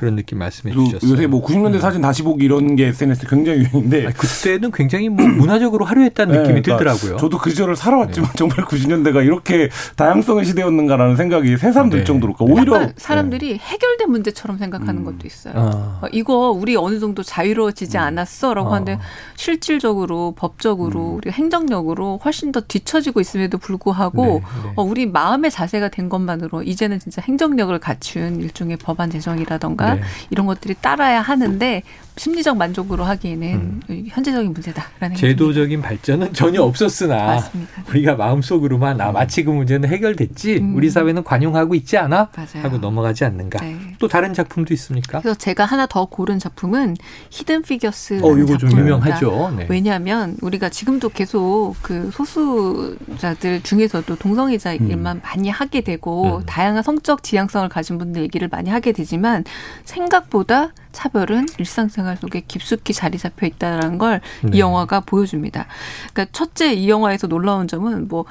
그런 0.00 0.16
느낌 0.16 0.38
말씀해 0.38 0.74
주셨어요. 0.74 1.12
요새 1.12 1.26
뭐 1.26 1.44
90년대 1.44 1.78
사진 1.78 2.00
다시 2.00 2.22
보기 2.22 2.42
이런 2.42 2.74
게 2.74 2.86
SNS 2.86 3.26
굉장히 3.26 3.58
유행인데 3.60 4.06
아니, 4.06 4.14
그때는 4.14 4.70
굉장히 4.70 5.10
뭐 5.10 5.28
문화적으로 5.28 5.84
화려했다는 5.84 6.32
네, 6.32 6.40
느낌이 6.40 6.62
그러니까 6.62 6.78
들더라고요. 6.78 7.18
저도 7.18 7.36
그 7.36 7.50
시절을 7.50 7.76
살아왔지만 7.76 8.30
정말 8.34 8.64
90년대가 8.64 9.22
이렇게 9.22 9.68
다양성의 9.96 10.46
시대였는가라는 10.46 11.16
생각이 11.16 11.54
새삼 11.58 11.90
들 11.90 11.98
네. 11.98 12.04
정도로 12.04 12.32
그러니까 12.32 12.54
오히려 12.54 12.76
약간 12.76 12.94
사람들이 12.96 13.58
해결된 13.58 14.10
문제처럼 14.10 14.56
생각하는 14.56 15.02
음. 15.02 15.04
것도 15.04 15.26
있어요. 15.26 15.52
아. 15.54 15.98
어, 16.00 16.06
이거 16.12 16.50
우리 16.50 16.76
어느 16.76 16.98
정도 16.98 17.22
자유로워지지 17.22 17.98
않았어라고 17.98 18.70
어. 18.70 18.72
하는데 18.72 18.98
실질적으로 19.36 20.32
법적으로 20.34 21.18
우리 21.18 21.30
행정력으로 21.30 22.20
훨씬 22.24 22.52
더 22.52 22.62
뒤처지고 22.62 23.20
있음에도 23.20 23.58
불구하고 23.58 24.24
네, 24.24 24.32
네. 24.64 24.72
어, 24.76 24.82
우리 24.82 25.04
마음의 25.04 25.50
자세가 25.50 25.88
된 25.88 26.08
것만으로 26.08 26.62
이제는 26.62 27.00
진짜 27.00 27.20
행정력을 27.20 27.78
갖춘 27.80 28.40
일종의 28.40 28.78
법안 28.78 29.10
제정이라던가 29.10 29.84
네. 29.84 29.89
이런 30.30 30.46
것들이 30.46 30.74
따라야 30.80 31.20
하는데 31.20 31.82
심리적 32.16 32.56
만족으로 32.56 33.04
하기에는 33.04 33.80
음. 33.88 34.04
현재적인 34.08 34.52
문제다라는 34.52 35.16
제도적인 35.16 35.80
발전은 35.80 36.32
전혀 36.32 36.62
없었으나 36.62 37.16
맞습니다. 37.26 37.72
우리가 37.88 38.14
마음속으로만 38.16 39.00
아 39.00 39.12
마치 39.12 39.44
그 39.44 39.50
문제는 39.50 39.88
해결됐지 39.88 40.58
음. 40.58 40.76
우리 40.76 40.90
사회는 40.90 41.24
관용하고 41.24 41.74
있지 41.74 41.96
않아 41.96 42.30
맞아요. 42.36 42.64
하고 42.64 42.78
넘어가지 42.78 43.24
않는가. 43.24 43.64
네. 43.64 43.78
또 43.98 44.08
다른 44.08 44.34
작품도 44.34 44.74
있습니까? 44.74 45.20
그래서 45.20 45.38
제가 45.38 45.64
하나 45.64 45.86
더 45.86 46.04
고른 46.06 46.38
작품은 46.38 46.96
히든 47.30 47.62
피겨스. 47.62 48.20
어 48.22 48.36
이거 48.36 48.56
좀 48.58 48.70
유명하죠. 48.72 49.54
네. 49.56 49.66
왜냐하면 49.68 50.36
우리가 50.42 50.68
지금도 50.68 51.10
계속 51.10 51.74
그 51.82 52.10
소수자들 52.12 53.62
중에서도 53.62 54.16
동성애자 54.16 54.74
얘기만 54.74 55.20
많이 55.22 55.48
하게 55.48 55.80
되고 55.80 56.38
음. 56.38 56.42
다양한 56.46 56.82
성적 56.82 57.22
지향성을 57.22 57.68
가진 57.68 57.98
분들 57.98 58.22
얘기를 58.22 58.48
많이 58.48 58.70
하게 58.70 58.92
되지만 58.92 59.44
생각보다 59.84 60.72
차별은 60.92 61.46
일상생활 61.58 62.16
속에 62.16 62.42
깊숙이 62.46 62.92
자리 62.92 63.18
잡혀 63.18 63.46
있다는 63.46 63.98
걸 63.98 64.16
이 64.16 64.20
네. 64.44 64.58
영화가 64.58 65.00
보여줍니다. 65.00 65.66
그러니까 66.12 66.32
첫째 66.32 66.72
이 66.72 66.88
영화에서 66.88 67.26
놀라운 67.26 67.68
점은 67.68 68.08
뭐 68.08 68.24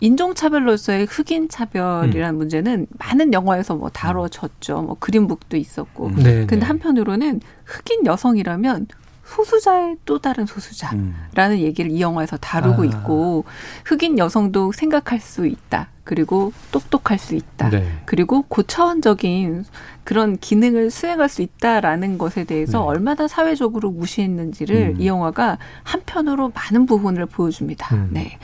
인종차별로서의 0.00 1.06
흑인 1.06 1.48
차별이라는 1.48 2.34
음. 2.34 2.38
문제는 2.38 2.86
많은 2.98 3.32
영화에서 3.32 3.74
뭐 3.74 3.88
다뤄졌죠. 3.88 4.82
뭐 4.82 4.96
그린북도 4.98 5.56
있었고. 5.56 6.08
음. 6.08 6.16
네, 6.16 6.32
근데 6.40 6.56
네. 6.56 6.66
한편으로는 6.66 7.40
흑인 7.64 8.04
여성이라면 8.04 8.88
소수자의 9.24 9.96
또 10.04 10.18
다른 10.18 10.46
소수자라는 10.46 11.16
음. 11.34 11.58
얘기를 11.58 11.90
이 11.90 12.00
영화에서 12.00 12.36
다루고 12.36 12.82
아. 12.82 12.84
있고 12.84 13.44
흑인 13.84 14.18
여성도 14.18 14.72
생각할 14.72 15.20
수 15.20 15.46
있다. 15.46 15.88
그리고 16.06 16.52
똑똑할 16.70 17.18
수 17.18 17.34
있다. 17.34 17.68
네. 17.68 17.84
그리고 18.04 18.42
고차원적인 18.42 19.64
그런 20.04 20.38
기능을 20.38 20.92
수행할 20.92 21.28
수 21.28 21.42
있다라는 21.42 22.16
것에 22.16 22.44
대해서 22.44 22.78
네. 22.78 22.84
얼마나 22.86 23.26
사회적으로 23.26 23.90
무시했는지를 23.90 24.94
음. 24.94 25.00
이 25.00 25.08
영화가 25.08 25.58
한편으로 25.82 26.52
많은 26.54 26.86
부분을 26.86 27.26
보여줍니다. 27.26 27.96
음. 27.96 28.08
네. 28.12 28.38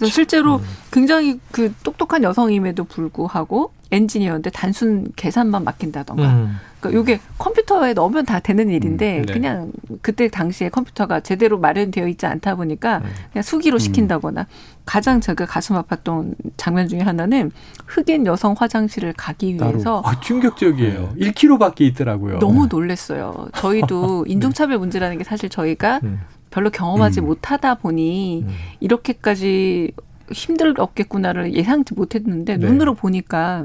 그래서 0.00 0.14
실제로 0.14 0.60
굉장히 0.90 1.38
그 1.52 1.72
똑똑한 1.84 2.22
여성임에도 2.22 2.84
불구하고 2.84 3.72
엔지니어인데 3.90 4.50
단순 4.50 5.12
계산만 5.16 5.62
맡긴다던가. 5.64 6.22
음. 6.24 6.56
그러니까 6.80 7.02
이게 7.02 7.20
컴퓨터에 7.38 7.92
넣으면 7.92 8.24
다 8.24 8.40
되는 8.40 8.70
일인데 8.70 9.18
음, 9.18 9.26
네. 9.26 9.32
그냥 9.32 9.72
그때 10.00 10.28
당시에 10.28 10.70
컴퓨터가 10.70 11.20
제대로 11.20 11.58
마련되어 11.58 12.08
있지 12.08 12.24
않다 12.24 12.54
보니까 12.54 12.98
음. 12.98 13.10
그냥 13.32 13.42
수기로 13.42 13.78
시킨다거나 13.78 14.46
가장 14.86 15.20
제가 15.20 15.44
가슴 15.44 15.76
아팠던 15.76 16.34
장면 16.56 16.88
중에 16.88 17.00
하나는 17.00 17.50
흑인 17.86 18.24
여성 18.24 18.54
화장실을 18.56 19.12
가기 19.12 19.56
위해서 19.56 20.02
아, 20.06 20.18
충격적이에요. 20.20 21.16
1km밖에 21.20 21.82
있더라고요. 21.82 22.38
너무 22.38 22.66
놀랬어요. 22.66 23.48
저희도 23.54 24.24
인종차별 24.26 24.78
문제라는 24.78 25.18
게 25.18 25.24
사실 25.24 25.50
저희가 25.50 26.00
음. 26.04 26.20
별로 26.50 26.70
경험하지 26.70 27.20
음. 27.20 27.26
못하다 27.26 27.76
보니 27.76 28.44
음. 28.46 28.54
이렇게까지 28.80 29.92
힘들었겠구나를 30.32 31.54
예상치 31.54 31.94
못했는데 31.94 32.56
네. 32.56 32.66
눈으로 32.66 32.94
보니까 32.94 33.64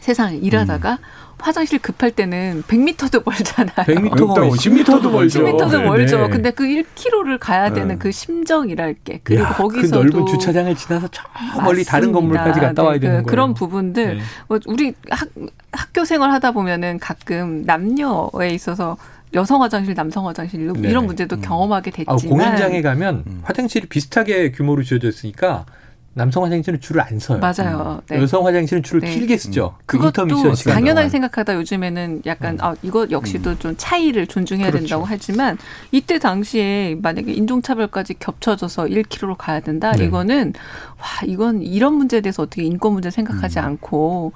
세상에 0.00 0.36
일하다가 0.36 0.98
화장실 1.38 1.80
급할 1.80 2.12
때는 2.12 2.62
100m도 2.68 3.24
멀잖아요. 3.24 3.74
100m가 3.74 4.54
일단 4.54 4.74
10m도 4.74 5.10
멀죠. 5.10 5.44
10m도 5.44 5.70
네, 5.70 5.84
멀죠. 5.84 6.18
네. 6.18 6.28
근데 6.28 6.50
그 6.52 6.64
1km를 6.64 7.38
가야 7.40 7.72
되는 7.72 7.88
네. 7.88 7.98
그 7.98 8.12
심정이랄게. 8.12 9.20
그리고 9.24 9.42
야, 9.42 9.48
거기서도 9.54 10.02
그 10.02 10.16
넓은 10.16 10.26
주차장을 10.26 10.74
지나서 10.76 11.08
저 11.08 11.22
멀리 11.62 11.84
다른 11.84 12.12
맞습니다. 12.12 12.12
건물까지 12.12 12.60
갔다 12.60 12.82
와야 12.84 12.94
네, 12.94 13.00
되는 13.00 13.16
그 13.18 13.22
거예요. 13.22 13.26
그런 13.26 13.54
부분들 13.54 14.16
네. 14.18 14.22
뭐 14.46 14.60
우리 14.66 14.94
학, 15.10 15.28
학교 15.72 16.04
생활 16.04 16.30
하다 16.30 16.52
보면은 16.52 17.00
가끔 17.00 17.64
남녀에 17.64 18.50
있어서 18.50 18.96
여성 19.34 19.62
화장실, 19.62 19.94
남성 19.94 20.26
화장실 20.26 20.60
이런 20.60 20.80
네. 20.80 20.90
이런 20.90 21.06
문제도 21.06 21.38
경험하게 21.40 21.90
아, 22.06 22.16
됐지만 22.16 22.38
공연장에 22.38 22.82
가면 22.82 23.24
음. 23.26 23.40
화장실이 23.44 23.86
비슷하게 23.88 24.52
규모로 24.52 24.82
지어져 24.82 25.08
있으니까 25.08 25.64
남성 26.14 26.44
화장실은 26.44 26.78
줄을 26.78 27.00
안 27.00 27.18
서요. 27.18 27.38
맞아요. 27.38 28.02
네. 28.10 28.20
여성 28.20 28.46
화장실은 28.46 28.82
줄을 28.82 29.00
네. 29.00 29.14
길게 29.14 29.38
쓰죠. 29.38 29.76
그 29.86 29.96
인터미션 29.96 30.42
그것도 30.42 30.70
당연하게. 30.70 31.08
생각하다 31.08 31.54
요즘에는 31.54 32.22
약간 32.26 32.58
아 32.60 32.74
이거 32.82 33.06
역시도 33.10 33.58
좀 33.58 33.74
차이를 33.78 34.26
존중해야 34.26 34.66
그렇죠. 34.66 34.80
된다고 34.82 35.04
하지만 35.06 35.56
이때 35.90 36.18
당시에 36.18 36.96
만약에 37.00 37.32
인종차별까지 37.32 38.18
겹쳐져서 38.18 38.84
1km로 38.84 39.36
가야 39.38 39.60
된다 39.60 39.92
네. 39.92 40.04
이거는 40.04 40.52
와 40.98 41.06
이건 41.26 41.62
이런 41.62 41.94
문제에 41.94 42.20
대해서 42.20 42.42
어떻게 42.42 42.62
인권 42.62 42.92
문제 42.92 43.10
생각하지 43.10 43.58
음. 43.60 43.64
않고 43.64 44.32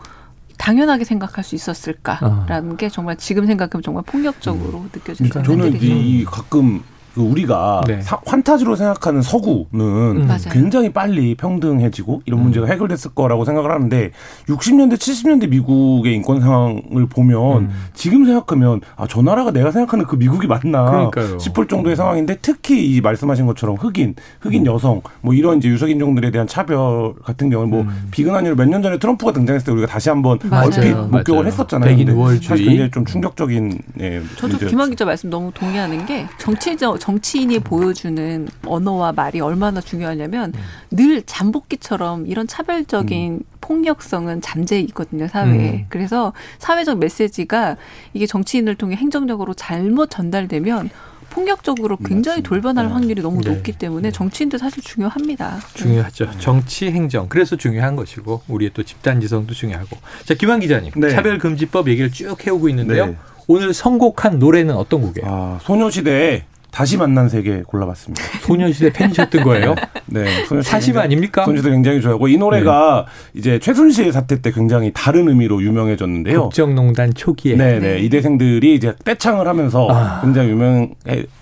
당연하게 0.58 1.04
생각할 1.04 1.44
수 1.44 1.54
있었을까라는 1.54 2.72
아. 2.72 2.76
게 2.76 2.88
정말 2.88 3.16
지금 3.16 3.46
생각하면 3.46 3.82
정말 3.82 4.02
폭력적으로 4.04 4.86
느껴지는 4.92 5.30
그러니까 5.30 5.52
저는. 5.52 5.82
이 5.82 6.24
가끔 6.24 6.80
그 6.80 6.95
우리가 7.16 7.82
네. 7.86 8.00
사- 8.02 8.20
환타지로 8.26 8.76
생각하는 8.76 9.22
서구는 9.22 9.62
음. 9.80 10.26
맞아요. 10.26 10.50
굉장히 10.52 10.92
빨리 10.92 11.34
평등해지고 11.34 12.22
이런 12.26 12.40
음. 12.40 12.44
문제가 12.44 12.66
해결됐을 12.66 13.12
거라고 13.14 13.44
생각을 13.44 13.70
하는데 13.70 14.10
60년대 14.48 14.94
70년대 14.94 15.48
미국의 15.48 16.14
인권 16.14 16.40
상황을 16.40 17.06
보면 17.08 17.56
음. 17.62 17.70
지금 17.94 18.24
생각하면 18.24 18.80
아 18.96 19.06
저 19.08 19.22
나라가 19.22 19.50
내가 19.52 19.70
생각하는 19.70 20.04
그 20.04 20.16
미국이 20.16 20.46
맞나 20.48 20.84
그러니까요. 20.84 21.38
싶을 21.38 21.68
정도의 21.68 21.94
상황인데 21.96 22.38
특히 22.42 22.94
이 22.94 23.00
말씀하신 23.00 23.46
것처럼 23.46 23.76
흑인, 23.76 24.14
흑인 24.40 24.66
여성 24.66 25.00
뭐 25.22 25.32
이런 25.32 25.58
이제 25.58 25.68
유색 25.68 25.90
인종들에 25.90 26.30
대한 26.32 26.46
차별 26.46 27.14
같은 27.24 27.48
경우는 27.50 27.70
뭐 27.70 27.80
음. 27.82 28.08
비근한이로 28.10 28.56
몇년 28.56 28.82
전에 28.82 28.98
트럼프가 28.98 29.32
등장했을 29.32 29.64
때 29.66 29.72
우리가 29.72 29.86
다시 29.86 30.08
한번 30.10 30.38
맞아요. 30.50 30.66
얼핏 30.66 30.90
맞아요. 30.92 31.06
목격을 31.08 31.46
했었잖아요. 31.46 31.88
백인 31.88 32.06
근데 32.06 32.20
우월주의. 32.20 32.42
사실 32.48 32.66
굉장히 32.66 32.90
좀 32.90 33.04
충격적인 33.06 33.78
예, 34.00 34.20
저도 34.34 34.48
문제였죠. 34.48 34.66
김한 34.68 34.90
기자 34.90 35.04
말씀 35.04 35.30
너무 35.30 35.50
동의하는 35.54 36.04
게 36.04 36.26
정치 36.38 36.70
정치인이 37.06 37.60
보여주는 37.60 38.48
언어와 38.66 39.12
말이 39.12 39.40
얼마나 39.40 39.80
중요하냐면 39.80 40.52
늘 40.90 41.22
잠복기처럼 41.22 42.26
이런 42.26 42.48
차별적인 42.48 43.44
폭력성은 43.60 44.40
잠재해 44.40 44.80
있거든요 44.88 45.28
사회에. 45.28 45.70
음. 45.70 45.86
그래서 45.88 46.32
사회적 46.58 46.98
메시지가 46.98 47.76
이게 48.12 48.26
정치인을 48.26 48.74
통해 48.74 48.96
행정적으로 48.96 49.54
잘못 49.54 50.10
전달되면 50.10 50.90
폭력적으로 51.30 51.96
굉장히 51.96 52.38
맞습니다. 52.38 52.48
돌변할 52.48 52.86
네. 52.86 52.92
확률이 52.92 53.22
너무 53.22 53.40
네. 53.40 53.50
높기 53.50 53.70
때문에 53.70 54.10
정치인도 54.10 54.58
사실 54.58 54.82
중요합니다. 54.82 55.58
중요하죠. 55.74 56.30
정치 56.40 56.90
행정. 56.90 57.28
그래서 57.28 57.54
중요한 57.54 57.94
것이고 57.94 58.42
우리의 58.48 58.72
또 58.74 58.82
집단 58.82 59.20
지성도 59.20 59.54
중요하고. 59.54 59.96
자, 60.24 60.34
김한 60.34 60.58
기자님. 60.58 60.92
네. 60.96 61.10
차별 61.10 61.38
금지법 61.38 61.88
얘기를 61.88 62.10
쭉 62.10 62.44
해오고 62.44 62.68
있는데요. 62.70 63.06
네. 63.06 63.16
오늘 63.46 63.72
선곡한 63.72 64.40
노래는 64.40 64.74
어떤 64.74 65.02
곡이에요? 65.02 65.30
아, 65.30 65.58
소녀시대의 65.62 66.44
다시 66.70 66.96
만난 66.98 67.28
세계 67.28 67.62
골라봤습니다. 67.62 68.22
소녀시대 68.42 68.92
팬이셨던 68.92 69.44
거예요? 69.44 69.74
네, 70.06 70.24
사심 70.62 70.98
아닙니까? 70.98 71.42
네. 71.42 71.46
소녀시대 71.46 71.70
굉장히 71.70 72.00
좋아하고 72.02 72.28
이 72.28 72.36
노래가 72.36 73.06
이제 73.34 73.58
최순실 73.58 74.12
사태 74.12 74.42
때 74.42 74.50
굉장히 74.50 74.92
다른 74.94 75.28
의미로 75.28 75.62
유명해졌는데요. 75.62 76.42
국정농단 76.42 77.14
초기에 77.14 77.56
네, 77.56 77.78
네. 77.78 77.94
네. 77.94 77.98
이대생들이 78.00 78.74
이제 78.74 78.94
떼창을 79.04 79.48
하면서 79.48 79.88
아. 79.90 80.20
굉장히 80.22 80.50
유명 80.50 80.90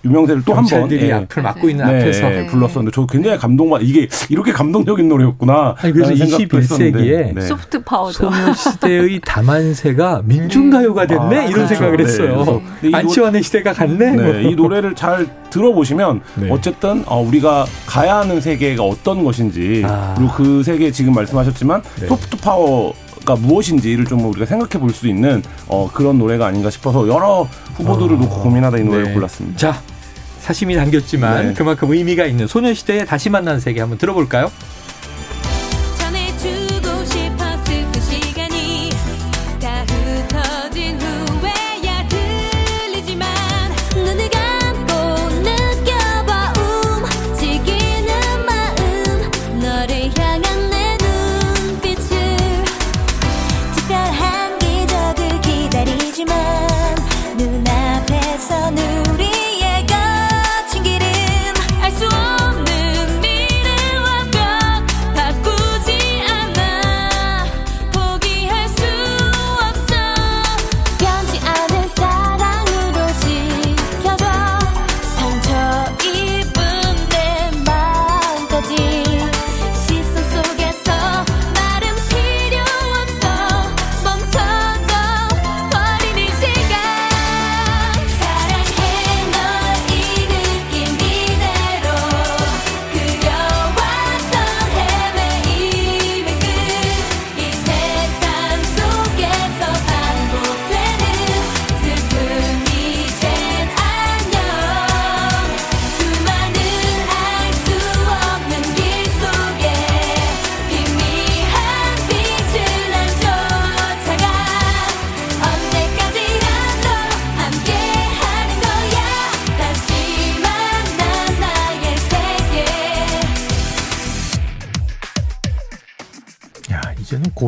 유명세를 0.05 0.43
또 0.45 0.55
한번 0.55 0.71
경찰들이 0.71 1.09
예, 1.09 1.13
앞을 1.13 1.43
막고 1.43 1.69
있는 1.69 1.85
네, 1.87 2.01
앞에서 2.01 2.29
네, 2.29 2.47
불렀었는데 2.47 2.91
저 2.95 3.07
굉장히 3.07 3.39
감동받 3.39 3.83
이게 3.83 4.09
이렇게 4.29 4.53
감동적인 4.53 5.09
노래였구나. 5.09 5.75
아니, 5.79 5.93
그래서 5.93 6.11
라는 6.13 6.27
생각도 6.27 6.59
21세기에 6.59 6.63
했었는데, 6.63 7.33
네. 7.35 7.41
소프트 7.41 7.83
파워죠. 7.83 8.31
소녀시대의 8.31 9.21
다만세가 9.25 10.23
민중가요가 10.27 11.07
됐네 11.07 11.23
아, 11.39 11.43
이런 11.45 11.53
그렇죠. 11.53 11.67
생각을 11.75 11.97
네, 11.97 12.03
했어요. 12.05 12.45
노- 12.45 12.63
안치환의 12.93 13.43
시대가 13.43 13.73
갔네. 13.73 14.13
네, 14.13 14.43
이 14.45 14.55
노래를 14.55 14.95
잘 14.95 15.14
들어보시면 15.51 16.21
네. 16.37 16.49
어쨌든 16.51 17.05
어, 17.07 17.21
우리가 17.21 17.67
가야 17.87 18.17
하는 18.19 18.41
세계가 18.41 18.83
어떤 18.83 19.25
것인지 19.25 19.83
아. 19.87 20.15
그리고 20.17 20.33
그 20.33 20.63
세계 20.63 20.91
지금 20.91 21.15
말씀하셨지만 21.15 21.83
네. 22.01 22.07
소프트 22.07 22.37
파워 22.39 22.95
가 23.25 23.37
무엇인지를 23.37 24.05
좀 24.05 24.23
우리가 24.27 24.45
생각해 24.45 24.79
볼 24.79 24.91
수 24.93 25.09
있는 25.09 25.43
어, 25.67 25.89
그런 25.91 26.19
노래가 26.19 26.47
아닌가 26.47 26.69
싶어서 26.69 27.09
여러 27.09 27.49
후보들을 27.77 28.17
아. 28.17 28.21
놓고 28.21 28.43
고민하다 28.43 28.79
이 28.79 28.85
노래를 28.85 29.05
네. 29.07 29.15
골랐습니다. 29.15 29.57
자, 29.57 29.81
사심이 30.41 30.77
담겼지만 30.77 31.49
네. 31.49 31.55
그만큼 31.55 31.91
의미가 31.91 32.27
있는 32.27 32.47
소녀시대의 32.47 33.07
다시 33.07 33.31
만난 33.31 33.61
세계 33.61 33.81
한번 33.81 33.97
들어볼까요? 33.97 34.51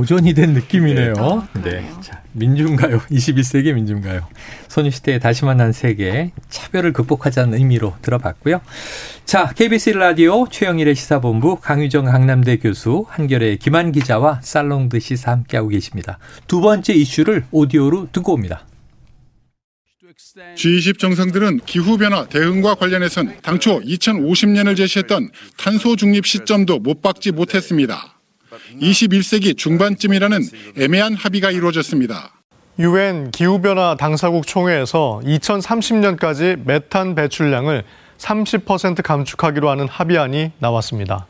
고전이 0.06 0.34
된 0.34 0.52
느낌이네요. 0.52 1.14
아, 1.18 1.48
네. 1.54 1.60
그러네요. 1.62 2.00
자, 2.00 2.22
민중가요. 2.30 3.00
21세기 3.10 3.74
민중가요. 3.74 4.24
소녀시대의 4.68 5.18
다시 5.18 5.44
만난 5.44 5.72
세계. 5.72 6.30
차별을 6.48 6.92
극복하자는 6.92 7.58
의미로 7.58 7.96
들어봤고요. 8.02 8.60
자, 9.24 9.52
KBS 9.52 9.90
라디오 9.90 10.46
최영일의 10.48 10.94
시사본부 10.94 11.56
강유정 11.56 12.04
강남대 12.04 12.58
교수 12.58 13.04
한결의 13.08 13.56
김한 13.56 13.90
기자와 13.90 14.42
살롱드 14.42 15.00
시사 15.00 15.32
함께하고 15.32 15.70
계십니다. 15.70 16.18
두 16.46 16.60
번째 16.60 16.92
이슈를 16.94 17.44
오디오로 17.50 18.08
듣고 18.12 18.32
옵니다. 18.32 18.64
G20 20.56 20.98
정상들은 20.98 21.60
기후변화 21.66 22.26
대응과 22.26 22.76
관련해선 22.76 23.38
당초 23.42 23.80
2050년을 23.80 24.76
제시했던 24.76 25.30
탄소 25.56 25.96
중립 25.96 26.26
시점도 26.26 26.78
못 26.78 27.02
박지 27.02 27.32
못했습니다. 27.32 28.15
21세기 28.80 29.56
중반쯤이라는 29.56 30.40
애매한 30.78 31.14
합의가 31.14 31.50
이루어졌습니다. 31.50 32.32
유엔 32.78 33.30
기후변화 33.30 33.96
당사국 33.98 34.46
총회에서 34.46 35.20
2030년까지 35.24 36.60
메탄 36.64 37.14
배출량을 37.14 37.84
30% 38.18 39.02
감축하기로 39.02 39.70
하는 39.70 39.88
합의안이 39.88 40.52
나왔습니다. 40.58 41.26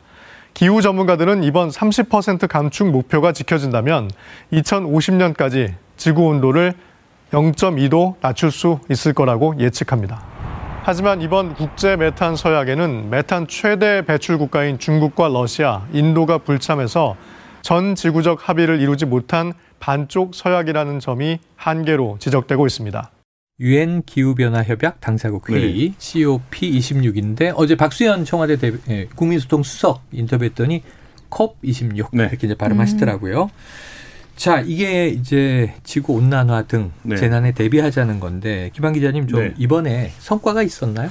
기후 0.53 0.81
전문가들은 0.81 1.43
이번 1.43 1.69
30% 1.69 2.47
감축 2.47 2.89
목표가 2.89 3.31
지켜진다면 3.31 4.09
2050년까지 4.53 5.75
지구 5.97 6.25
온도를 6.25 6.73
0.2도 7.31 8.15
낮출 8.21 8.51
수 8.51 8.79
있을 8.89 9.13
거라고 9.13 9.55
예측합니다. 9.59 10.21
하지만 10.83 11.21
이번 11.21 11.53
국제 11.53 11.97
메탄 11.97 12.35
서약에는 12.35 13.09
메탄 13.09 13.47
최대 13.47 14.05
배출 14.05 14.37
국가인 14.37 14.79
중국과 14.79 15.27
러시아, 15.27 15.85
인도가 15.91 16.37
불참해서 16.37 17.17
전 17.67 17.95
지구적 17.95 18.47
합의를 18.47 18.79
이루지 18.79 19.05
못한 19.05 19.51
반쪽 19.81 20.33
서약이라는 20.33 21.01
점이 21.01 21.39
한계로 21.57 22.15
지적되고 22.17 22.65
있습니다. 22.65 23.11
유엔 23.59 24.03
기후변화 24.03 24.63
협약 24.63 25.01
당사국 25.01 25.49
회의 25.49 25.91
COP26인데 25.99 27.51
어제 27.57 27.75
박수현 27.75 28.23
청와대 28.23 28.55
대, 28.55 28.71
예, 28.87 29.07
국민소통 29.13 29.63
수석 29.63 30.01
인터뷰했더니 30.13 30.81
COP26 31.29 32.07
네. 32.13 32.29
이렇게 32.31 32.47
이제 32.47 32.55
발음하시더라고요. 32.55 33.51
자, 34.37 34.61
이게 34.61 35.07
이제 35.07 35.73
지구 35.83 36.13
온난화 36.13 36.63
등 36.63 36.91
네. 37.01 37.15
재난에 37.15 37.53
대비하자는 37.53 38.19
건데 38.19 38.69
김한 38.73 38.93
기자님 38.93 39.27
좀 39.27 39.39
네. 39.41 39.53
이번에 39.57 40.11
성과가 40.19 40.61
있었나요? 40.61 41.09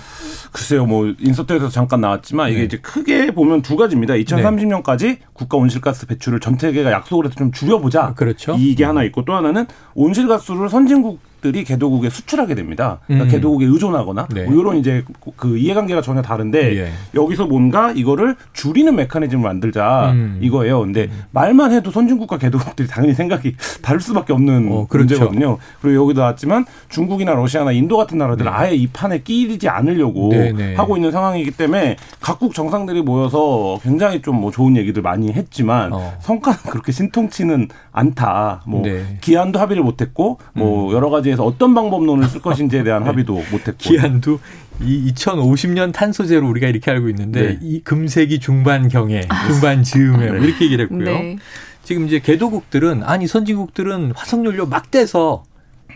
글쎄요, 0.52 0.86
뭐 0.86 1.12
인서트에서 1.18 1.68
잠깐 1.68 2.00
나왔지만 2.00 2.50
이게 2.50 2.60
네. 2.60 2.64
이제 2.64 2.78
크게 2.78 3.32
보면 3.32 3.62
두 3.62 3.76
가지입니다. 3.76 4.14
2030년까지 4.14 5.18
국가 5.32 5.56
온실가스 5.56 6.06
배출을 6.06 6.38
전 6.38 6.56
세계가 6.56 6.92
약속을 6.92 7.26
해서 7.26 7.34
좀 7.34 7.50
줄여보자. 7.50 8.14
그렇죠. 8.14 8.54
이게 8.58 8.84
하나 8.84 9.02
있고 9.02 9.24
또 9.24 9.34
하나는 9.34 9.66
온실가스를 9.94 10.68
선진국 10.68 11.18
들이 11.40 11.64
개도국에 11.64 12.08
수출하게 12.10 12.54
됩니다. 12.54 13.00
그러니까 13.06 13.26
음. 13.26 13.30
개도국에 13.30 13.66
의존하거나 13.66 14.28
네. 14.32 14.44
뭐 14.44 14.60
이런 14.60 14.76
이제 14.76 15.04
그 15.36 15.58
이해관계가 15.58 16.02
전혀 16.02 16.22
다른데 16.22 16.76
예. 16.76 16.92
여기서 17.14 17.46
뭔가 17.46 17.90
이거를 17.90 18.36
줄이는 18.52 18.94
메커니즘을 18.94 19.42
만들자 19.42 20.12
음. 20.12 20.38
이거예요. 20.40 20.80
근데 20.80 21.10
말만 21.32 21.72
해도 21.72 21.90
선진국과 21.90 22.38
개도국들이 22.38 22.88
당연히 22.88 23.14
생각이 23.14 23.56
다를 23.82 24.00
수밖에 24.00 24.32
없는 24.32 24.68
어, 24.70 24.86
그렇죠. 24.88 25.16
문제거든요. 25.16 25.58
그리고 25.82 26.04
여기도 26.04 26.20
나왔지만 26.20 26.66
중국이나 26.88 27.32
러시아나 27.34 27.72
인도 27.72 27.96
같은 27.96 28.18
나라들은 28.18 28.50
아예 28.52 28.74
이 28.74 28.86
판에 28.86 29.22
끼리지 29.22 29.68
않으려고 29.68 30.28
네, 30.30 30.52
네. 30.52 30.74
하고 30.76 30.96
있는 30.96 31.10
상황이기 31.10 31.50
때문에 31.52 31.96
각국 32.20 32.54
정상들이 32.54 33.02
모여서 33.02 33.80
굉장히 33.82 34.22
좀 34.22 34.36
뭐 34.36 34.50
좋은 34.50 34.76
얘기들 34.76 35.02
많이 35.02 35.32
했지만 35.32 35.92
어. 35.92 36.14
성과는 36.20 36.58
그렇게 36.68 36.92
신통치는 36.92 37.68
않다. 37.92 38.62
뭐 38.66 38.82
네. 38.82 38.90
음. 38.90 39.18
기한도 39.20 39.58
합의를 39.58 39.82
못했고 39.82 40.38
뭐 40.52 40.92
여러 40.92 41.10
가지 41.10 41.25
에서 41.32 41.44
어떤 41.44 41.74
방법론을 41.74 42.28
쓸 42.28 42.40
것인지에 42.40 42.82
대한 42.82 43.04
합의도 43.04 43.34
못했고 43.34 43.76
네. 43.78 43.90
기한도 43.90 44.38
이 44.80 45.12
2050년 45.12 45.92
탄소제로 45.92 46.48
우리가 46.48 46.68
이렇게 46.68 46.90
알고 46.90 47.08
있는데 47.08 47.42
네. 47.42 47.58
이 47.62 47.80
금세기 47.80 48.40
중반 48.40 48.88
경에 48.88 49.22
중반 49.46 49.82
즈음에 49.82 50.28
뭐 50.32 50.36
이렇게 50.44 50.66
얘기를 50.66 50.84
했고요. 50.84 51.04
네. 51.04 51.36
지금 51.82 52.06
이제 52.06 52.18
개도국들은 52.18 53.02
아니 53.04 53.26
선진국들은 53.26 54.12
화석연료 54.16 54.66
막 54.66 54.90
떼서 54.90 55.44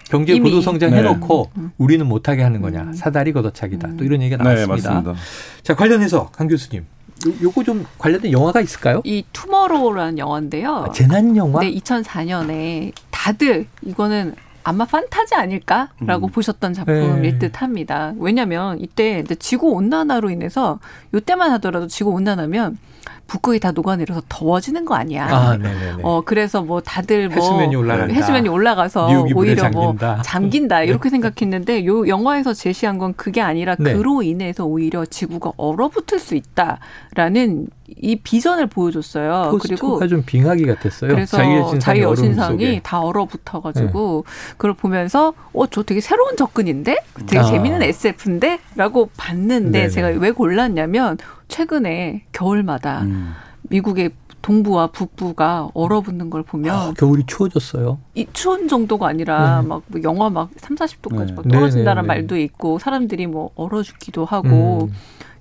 경제 0.08 0.34
이미. 0.34 0.50
고도 0.50 0.60
성장 0.62 0.90
네. 0.90 0.98
해놓고 0.98 1.50
우리는 1.78 2.06
못하게 2.06 2.42
하는 2.42 2.60
거냐 2.60 2.92
사다리 2.94 3.32
걷어차기다 3.32 3.96
또 3.96 4.04
이런 4.04 4.22
얘기가 4.22 4.42
네, 4.42 4.54
나왔습니다. 4.64 4.90
맞습니다. 4.90 5.22
자 5.62 5.74
관련해서 5.74 6.30
강 6.32 6.48
교수님 6.48 6.84
요, 7.26 7.32
요거 7.42 7.64
좀 7.64 7.84
관련된 7.98 8.32
영화가 8.32 8.60
있을까요? 8.60 9.02
이 9.04 9.24
투머로우라는 9.32 10.18
영화인데요. 10.18 10.86
아, 10.88 10.92
재난 10.92 11.36
영화? 11.36 11.60
네, 11.60 11.72
2004년에 11.74 12.92
다들 13.10 13.66
이거는 13.82 14.34
아마 14.62 14.85
판타지 14.85 15.35
아닐까라고 15.35 16.27
음. 16.27 16.31
보셨던 16.31 16.75
작품일 16.75 17.23
네. 17.23 17.38
듯 17.38 17.62
합니다. 17.62 18.12
왜냐하면 18.18 18.79
이때 18.81 19.20
이제 19.20 19.35
지구 19.35 19.70
온난화로 19.70 20.31
인해서 20.31 20.79
이때만 21.14 21.51
하더라도 21.53 21.87
지구 21.87 22.11
온난화면 22.11 22.79
북극이 23.27 23.61
다 23.61 23.70
녹아내려서 23.70 24.23
더워지는 24.29 24.85
거 24.85 24.94
아니야. 24.94 25.29
아. 25.31 25.59
어 26.03 26.23
그래서 26.23 26.62
뭐 26.62 26.81
다들 26.81 27.29
뭐 27.29 27.37
해수면이 27.37 27.77
올라간다. 27.77 28.12
해수면이 28.12 28.49
올라가서 28.49 29.25
오히려 29.35 29.62
잠긴다. 29.62 30.14
뭐 30.14 30.23
잠긴다 30.23 30.83
이렇게 30.83 31.11
생각했는데 31.11 31.87
요 31.87 32.09
영화에서 32.09 32.53
제시한 32.53 32.99
건 32.99 33.14
그게 33.14 33.40
아니라 33.40 33.77
네. 33.79 33.94
그로 33.94 34.23
인해서 34.23 34.64
오히려 34.64 35.07
지구가 35.07 35.53
얼어붙을 35.57 36.18
수 36.18 36.35
있다라는 36.35 37.68
이 37.96 38.16
비전을 38.16 38.66
보여줬어요. 38.68 39.59
그리고 39.61 40.07
좀 40.07 40.22
빙하기 40.24 40.64
같았어요. 40.66 41.11
그래서 41.11 41.38
얼음 41.38 42.03
여신상이. 42.03 42.64
네. 42.64 42.81
다 42.83 43.00
얼어붙어가지고 43.00 44.24
그걸 44.53 44.74
보면서 44.74 45.33
어저 45.53 45.83
되게 45.83 46.00
새로운 46.00 46.37
접근인데 46.37 46.96
되게 47.26 47.38
아. 47.38 47.42
재미있는 47.42 47.83
SF인데라고 47.83 49.11
봤는데 49.16 49.70
네네. 49.70 49.88
제가 49.88 50.09
왜 50.20 50.31
골랐냐면 50.31 51.18
최근에 51.48 52.24
겨울마다 52.33 53.03
음. 53.03 53.35
미국의 53.62 54.11
동부와 54.42 54.87
북부가 54.88 55.68
얼어붙는 55.74 56.31
걸 56.31 56.42
보면 56.42 56.74
아, 56.74 56.92
겨울이 56.96 57.24
추워졌어요. 57.26 57.98
이 58.14 58.26
추운 58.33 58.68
정도가 58.68 59.07
아니라 59.07 59.61
네. 59.61 59.68
막뭐 59.68 59.83
영하 60.03 60.31
막 60.31 60.50
3, 60.57 60.76
40도까지 60.76 61.26
네. 61.26 61.33
막 61.35 61.48
떨어진다는 61.48 62.03
네, 62.03 62.09
네, 62.09 62.14
네. 62.14 62.20
말도 62.20 62.38
있고 62.38 62.79
사람들이 62.79 63.26
뭐 63.26 63.50
얼어 63.55 63.83
죽기도 63.83 64.24
하고 64.24 64.88
음. 64.90 64.94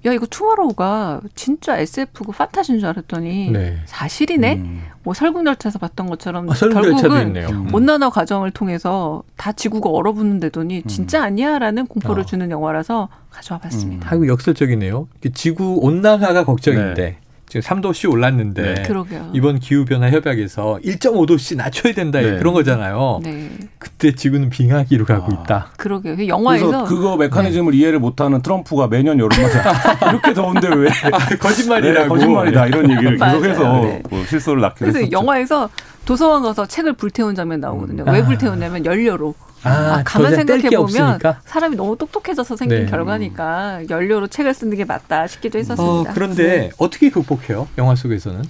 야 0.05 0.13
이거 0.13 0.25
투마로우가 0.25 1.21
진짜 1.35 1.77
SF고 1.77 2.31
판타지인 2.31 2.79
줄 2.79 2.87
알았더니 2.87 3.51
네. 3.51 3.77
사실이네. 3.85 4.55
음. 4.55 4.83
뭐 5.03 5.13
설국열차에서 5.13 5.79
봤던 5.79 6.07
것처럼 6.07 6.49
아, 6.49 6.53
설국열차도 6.53 7.09
결국은 7.09 7.27
있네요. 7.27 7.47
음. 7.49 7.73
온난화 7.73 8.09
과정을 8.09 8.51
통해서 8.51 9.23
다 9.35 9.51
지구가 9.51 9.89
얼어붙는데더니 9.89 10.83
진짜 10.83 11.23
아니야라는 11.23 11.87
공포를 11.87 12.23
어. 12.23 12.25
주는 12.25 12.49
영화라서 12.49 13.09
가져와 13.29 13.59
봤습니다. 13.59 14.09
아이고 14.11 14.27
역설적이네요. 14.27 15.07
지구 15.33 15.79
온난화가 15.81 16.45
걱정인데 16.45 17.17
지금 17.49 17.61
3도씩 17.61 18.11
올랐는데 18.11 18.61
네. 18.75 18.83
그러게요. 18.83 19.31
이번 19.33 19.59
기후 19.59 19.83
변화 19.83 20.09
협약에서 20.11 20.79
1.5도씩 20.85 21.57
낮춰야 21.57 21.93
된다 21.93 22.21
네. 22.21 22.37
그런 22.37 22.53
거잖아요. 22.53 23.19
네, 23.23 23.49
그때 23.79 24.13
지구는 24.13 24.49
빙하기로 24.49 25.05
가고 25.05 25.31
아. 25.35 25.41
있다. 25.43 25.71
그러게요. 25.77 26.13
그 26.13 26.17
그래서 26.17 26.29
영화에서 26.29 26.83
그거 26.85 27.17
메커니즘을 27.17 27.73
이해를 27.73 27.97
못하는 27.99 28.41
트럼프가 28.43 28.87
매년 28.87 29.19
여름마다 29.19 30.09
이렇게 30.11 30.33
더운데 30.33 30.67
왜 30.69 30.89
거짓말이라고. 31.41 32.03
네, 32.03 32.07
거짓말이다 32.07 32.67
이런 32.67 32.91
얘기를. 32.91 33.17
계속해서 33.19 33.81
네. 33.81 34.03
뭐 34.11 34.23
실수를 34.25 34.61
낳기도 34.61 34.85
그래서 34.85 34.99
했었죠. 34.99 35.11
영화에서 35.11 35.69
도서관 36.09 36.41
가서 36.41 36.65
책을 36.65 36.93
불태운 36.93 37.35
장면 37.35 37.59
나오거든요. 37.59 38.01
음. 38.01 38.11
왜 38.11 38.21
아. 38.21 38.25
불태우냐면 38.25 38.83
연료로. 38.83 39.35
아, 39.61 39.69
아, 39.69 39.97
더 39.97 40.03
가만 40.05 40.33
생각해 40.33 40.67
보면. 40.71 41.19
사람이 41.45 41.75
너무 41.75 41.95
똑똑해져서 41.95 42.55
생긴 42.55 42.85
네. 42.85 42.85
결과니까 42.89 43.81
연료로 43.91 44.25
책을 44.25 44.55
쓰는 44.55 44.75
게 44.75 44.85
맞다 44.85 45.27
싶기도 45.27 45.59
어, 45.59 45.61
했었습니다. 45.61 46.13
그런데 46.13 46.43
네. 46.43 46.69
어떻게 46.79 47.11
극복해요? 47.11 47.67
영화 47.77 47.93
속에서는 47.93 48.41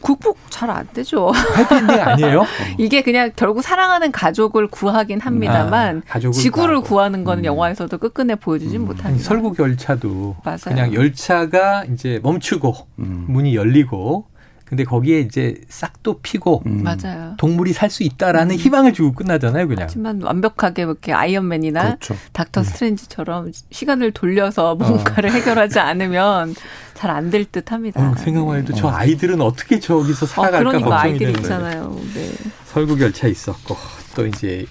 극복 0.00 0.38
잘 0.48 0.70
안 0.70 0.88
되죠. 0.94 1.32
해피엔딩 1.58 2.00
아니에요? 2.00 2.46
이게 2.78 3.02
그냥 3.02 3.30
결국 3.36 3.60
사랑하는 3.62 4.10
가족을 4.10 4.68
구하긴 4.68 5.20
합니다만 5.20 5.98
아, 6.08 6.12
가족을 6.12 6.32
지구를 6.32 6.76
구하고. 6.76 6.88
구하는 6.88 7.24
거는 7.24 7.42
음. 7.42 7.44
영화에서도 7.44 7.98
끝끝내 7.98 8.36
보여주진 8.36 8.76
아니, 8.76 8.84
못합니다. 8.86 9.22
설국 9.22 9.58
열차도 9.58 10.36
맞아요. 10.44 10.58
그냥 10.64 10.94
열차가 10.94 11.84
이제 11.92 12.20
멈추고 12.22 12.74
음. 13.00 13.26
문이 13.28 13.54
열리고 13.54 14.31
근데 14.72 14.84
거기에 14.84 15.20
이제 15.20 15.60
싹도 15.68 16.20
피고 16.22 16.62
음. 16.64 16.82
맞아요. 16.82 17.34
동물이 17.36 17.74
살 17.74 17.90
수 17.90 18.04
있다라는 18.04 18.56
희망을 18.56 18.94
주고 18.94 19.12
끝나잖아요, 19.12 19.68
그냥. 19.68 19.82
하지만 19.82 20.22
완벽하게 20.22 20.80
이렇게 20.84 21.12
아이언맨이나 21.12 21.82
그렇죠. 21.98 22.16
닥터 22.32 22.62
스트레인지처럼 22.64 23.52
시간을 23.70 24.12
돌려서 24.12 24.74
뭔가를 24.76 25.30
해결하지 25.30 25.78
않으면 25.78 26.54
잘 26.94 27.10
안 27.10 27.28
될 27.30 27.44
듯합니다. 27.44 28.00
어, 28.00 28.14
생각만 28.16 28.60
해도 28.60 28.72
저 28.72 28.88
아이들은 28.88 29.42
어떻게 29.42 29.78
저기서 29.78 30.24
어, 30.24 30.28
살아갈까 30.28 30.58
그러니까 30.70 30.88
걱정이 30.88 31.12
아이들이 31.12 31.32
되는데. 31.34 31.40
있잖아요. 31.42 32.00
네. 32.14 32.30
설국 32.64 32.98
열차 33.02 33.26
있었고 33.28 33.76
또 34.14 34.26
이제 34.26 34.64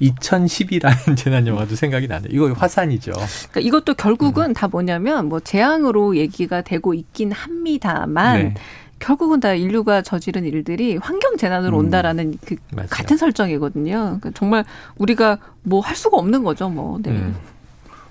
2010이라는 0.00 1.16
재난 1.18 1.46
영화도 1.46 1.74
생각이 1.74 2.06
나네요. 2.06 2.28
이거 2.30 2.52
화산이죠. 2.52 3.12
그러니까 3.50 3.60
이것도 3.60 3.94
결국은 3.94 4.52
다 4.54 4.68
뭐냐면 4.68 5.28
뭐 5.28 5.40
재앙으로 5.40 6.16
얘기가 6.16 6.62
되고 6.62 6.94
있긴 6.94 7.32
합니다만 7.32 8.38
네. 8.42 8.54
결국은 8.98 9.40
다 9.40 9.52
인류가 9.54 10.02
저지른 10.02 10.44
일들이 10.44 10.96
환경 10.96 11.36
재난으로 11.36 11.76
음. 11.76 11.84
온다라는 11.84 12.38
그 12.44 12.56
맞아요. 12.74 12.88
같은 12.90 13.16
설정이거든요. 13.16 13.92
그러니까 13.92 14.30
정말 14.34 14.64
우리가 14.98 15.38
뭐 15.62 15.80
할 15.80 15.96
수가 15.96 16.16
없는 16.16 16.42
거죠, 16.44 16.68
뭐. 16.68 16.98
네. 17.02 17.10
음. 17.10 17.34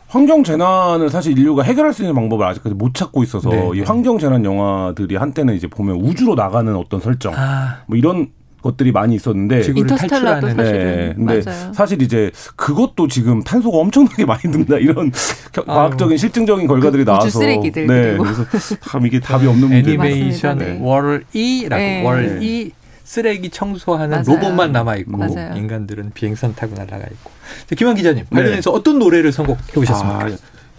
환경 0.08 0.44
재난을 0.44 1.10
사실 1.10 1.38
인류가 1.38 1.64
해결할 1.64 1.92
수 1.92 2.04
있는 2.04 2.14
방법을 2.14 2.46
아직까지 2.46 2.76
못 2.76 2.94
찾고 2.94 3.24
있어서 3.24 3.50
네, 3.50 3.70
이 3.74 3.80
네. 3.80 3.84
환경 3.84 4.20
재난 4.20 4.46
영화들이 4.46 5.16
한때는 5.16 5.56
이제 5.56 5.66
보면 5.68 5.96
우주로 5.96 6.36
나가는 6.36 6.76
어떤 6.76 7.00
설정 7.00 7.34
아, 7.36 7.80
뭐 7.88 7.98
이런 7.98 8.28
것들이 8.64 8.92
많이 8.92 9.14
있었는데 9.16 9.62
인터스텔라도 9.76 10.48
사실은 10.50 10.74
네, 10.74 11.14
근데 11.16 11.42
맞아요. 11.46 11.74
사실 11.74 12.02
이제 12.02 12.32
그것도 12.56 13.08
지금 13.10 13.44
탄소가 13.44 13.78
엄청나게 13.78 14.26
많이 14.26 14.42
든다 14.42 14.78
이런 14.78 15.12
겨- 15.52 15.64
과학적인 15.66 16.18
실증적인 16.18 16.66
결과들이 16.68 17.04
그 17.04 17.10
나와서 17.12 17.30
쓰레기들 17.40 17.86
네. 17.88 18.18
그래서 18.18 18.46
참 18.90 19.06
이게 19.06 19.20
답이 19.20 19.46
없는 19.46 19.68
문제. 19.70 19.78
애니메이션 19.92 20.58
맞습니다. 20.58 20.74
네. 20.74 20.80
월이라고 20.82 21.76
네. 21.82 22.04
월이 22.04 22.72
쓰레기 23.04 23.50
청소하는 23.50 24.24
맞아요. 24.24 24.24
로봇만 24.40 24.72
남아 24.72 24.96
있고. 24.96 25.24
인간들은 25.56 26.12
비행선 26.14 26.56
타고 26.56 26.74
날아가 26.74 27.04
있고. 27.12 27.30
자, 27.68 27.76
김한 27.76 27.96
기자님 27.96 28.26
관련해서 28.32 28.72
어떤 28.72 28.98
노래를 28.98 29.32
선곡해 29.34 29.60
오셨습니까? 29.78 30.26
아, 30.26 30.30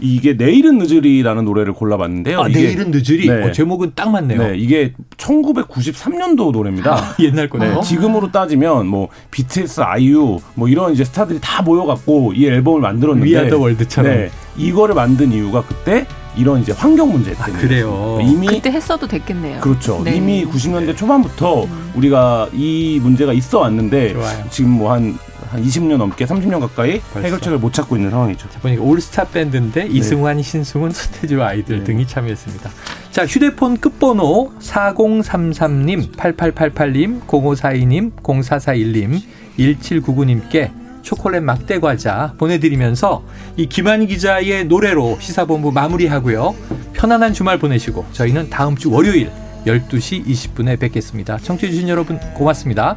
이게 0.00 0.34
내일은 0.34 0.78
늦으리라는 0.78 1.44
노래를 1.44 1.72
골라봤는데요. 1.72 2.40
아, 2.42 2.48
이게- 2.48 2.62
내일은 2.64 2.90
늦으리. 2.90 3.28
네. 3.28 3.44
어, 3.44 3.52
제목은 3.52 3.92
딱 3.94 4.10
맞네요. 4.10 4.42
네, 4.42 4.56
이게 4.58 4.92
1993년도 5.16 6.52
노래입니다. 6.52 7.14
옛날 7.20 7.48
거네요. 7.48 7.76
네, 7.76 7.80
지금으로 7.82 8.30
따지면 8.32 8.86
뭐 8.86 9.08
BTS, 9.30 9.80
아이유 9.82 10.38
뭐 10.54 10.68
이런 10.68 10.92
이제 10.92 11.04
스타들이 11.04 11.38
다 11.40 11.62
모여갖고 11.62 12.32
이 12.34 12.46
앨범을 12.46 12.80
만들었는데 12.80 13.26
We 13.26 13.34
Are 13.36 13.48
the 13.50 13.62
World처럼. 13.62 14.10
네, 14.12 14.30
이거를 14.56 14.94
만든 14.94 15.32
이유가 15.32 15.62
그때 15.62 16.06
이런 16.36 16.60
이제 16.60 16.72
환경 16.72 17.12
문제 17.12 17.32
아, 17.38 17.46
때문에 17.46 17.62
그래요. 17.62 18.18
이미 18.20 18.46
그때 18.48 18.70
했어도 18.72 19.06
됐겠네요. 19.06 19.60
그렇죠. 19.60 20.02
네. 20.04 20.16
이미 20.16 20.44
90년대 20.44 20.96
초반부터 20.96 21.66
우리가 21.94 22.48
이 22.52 22.98
문제가 23.00 23.32
있어 23.32 23.60
왔는데 23.60 24.12
좋아요. 24.14 24.44
지금 24.50 24.70
뭐 24.72 24.92
한 24.92 25.16
한 25.54 25.62
20년 25.62 25.96
넘게 25.98 26.24
30년 26.26 26.58
가까이 26.58 27.00
벌써. 27.12 27.26
해결책을 27.26 27.58
못 27.58 27.72
찾고 27.72 27.96
있는 27.96 28.10
상황이죠. 28.10 28.48
보니까 28.60 28.82
올스타 28.82 29.24
밴드인데 29.24 29.86
이승환, 29.86 30.42
신승훈, 30.42 30.90
서태지와 30.90 31.48
아이들 31.48 31.78
네. 31.78 31.84
등이 31.84 32.08
참여했습니다. 32.08 32.70
자, 33.12 33.24
휴대폰 33.24 33.76
끝번호 33.78 34.52
4033님, 34.58 36.16
8888님, 36.16 37.20
0542님, 37.26 38.16
0441님, 38.16 39.20
1799님께 39.56 40.72
초콜릿 41.02 41.42
막대 41.42 41.78
과자 41.78 42.34
보내드리면서 42.38 43.22
이 43.56 43.68
김한 43.68 44.06
기자의 44.06 44.64
노래로 44.64 45.18
시사본부 45.20 45.70
마무리하고요. 45.70 46.54
편안한 46.94 47.32
주말 47.32 47.58
보내시고 47.58 48.06
저희는 48.12 48.50
다음 48.50 48.74
주 48.74 48.90
월요일 48.90 49.30
12시 49.66 50.26
20분에 50.26 50.80
뵙겠습니다. 50.80 51.38
청취해주신 51.38 51.88
여러분 51.88 52.18
고맙습니다. 52.34 52.96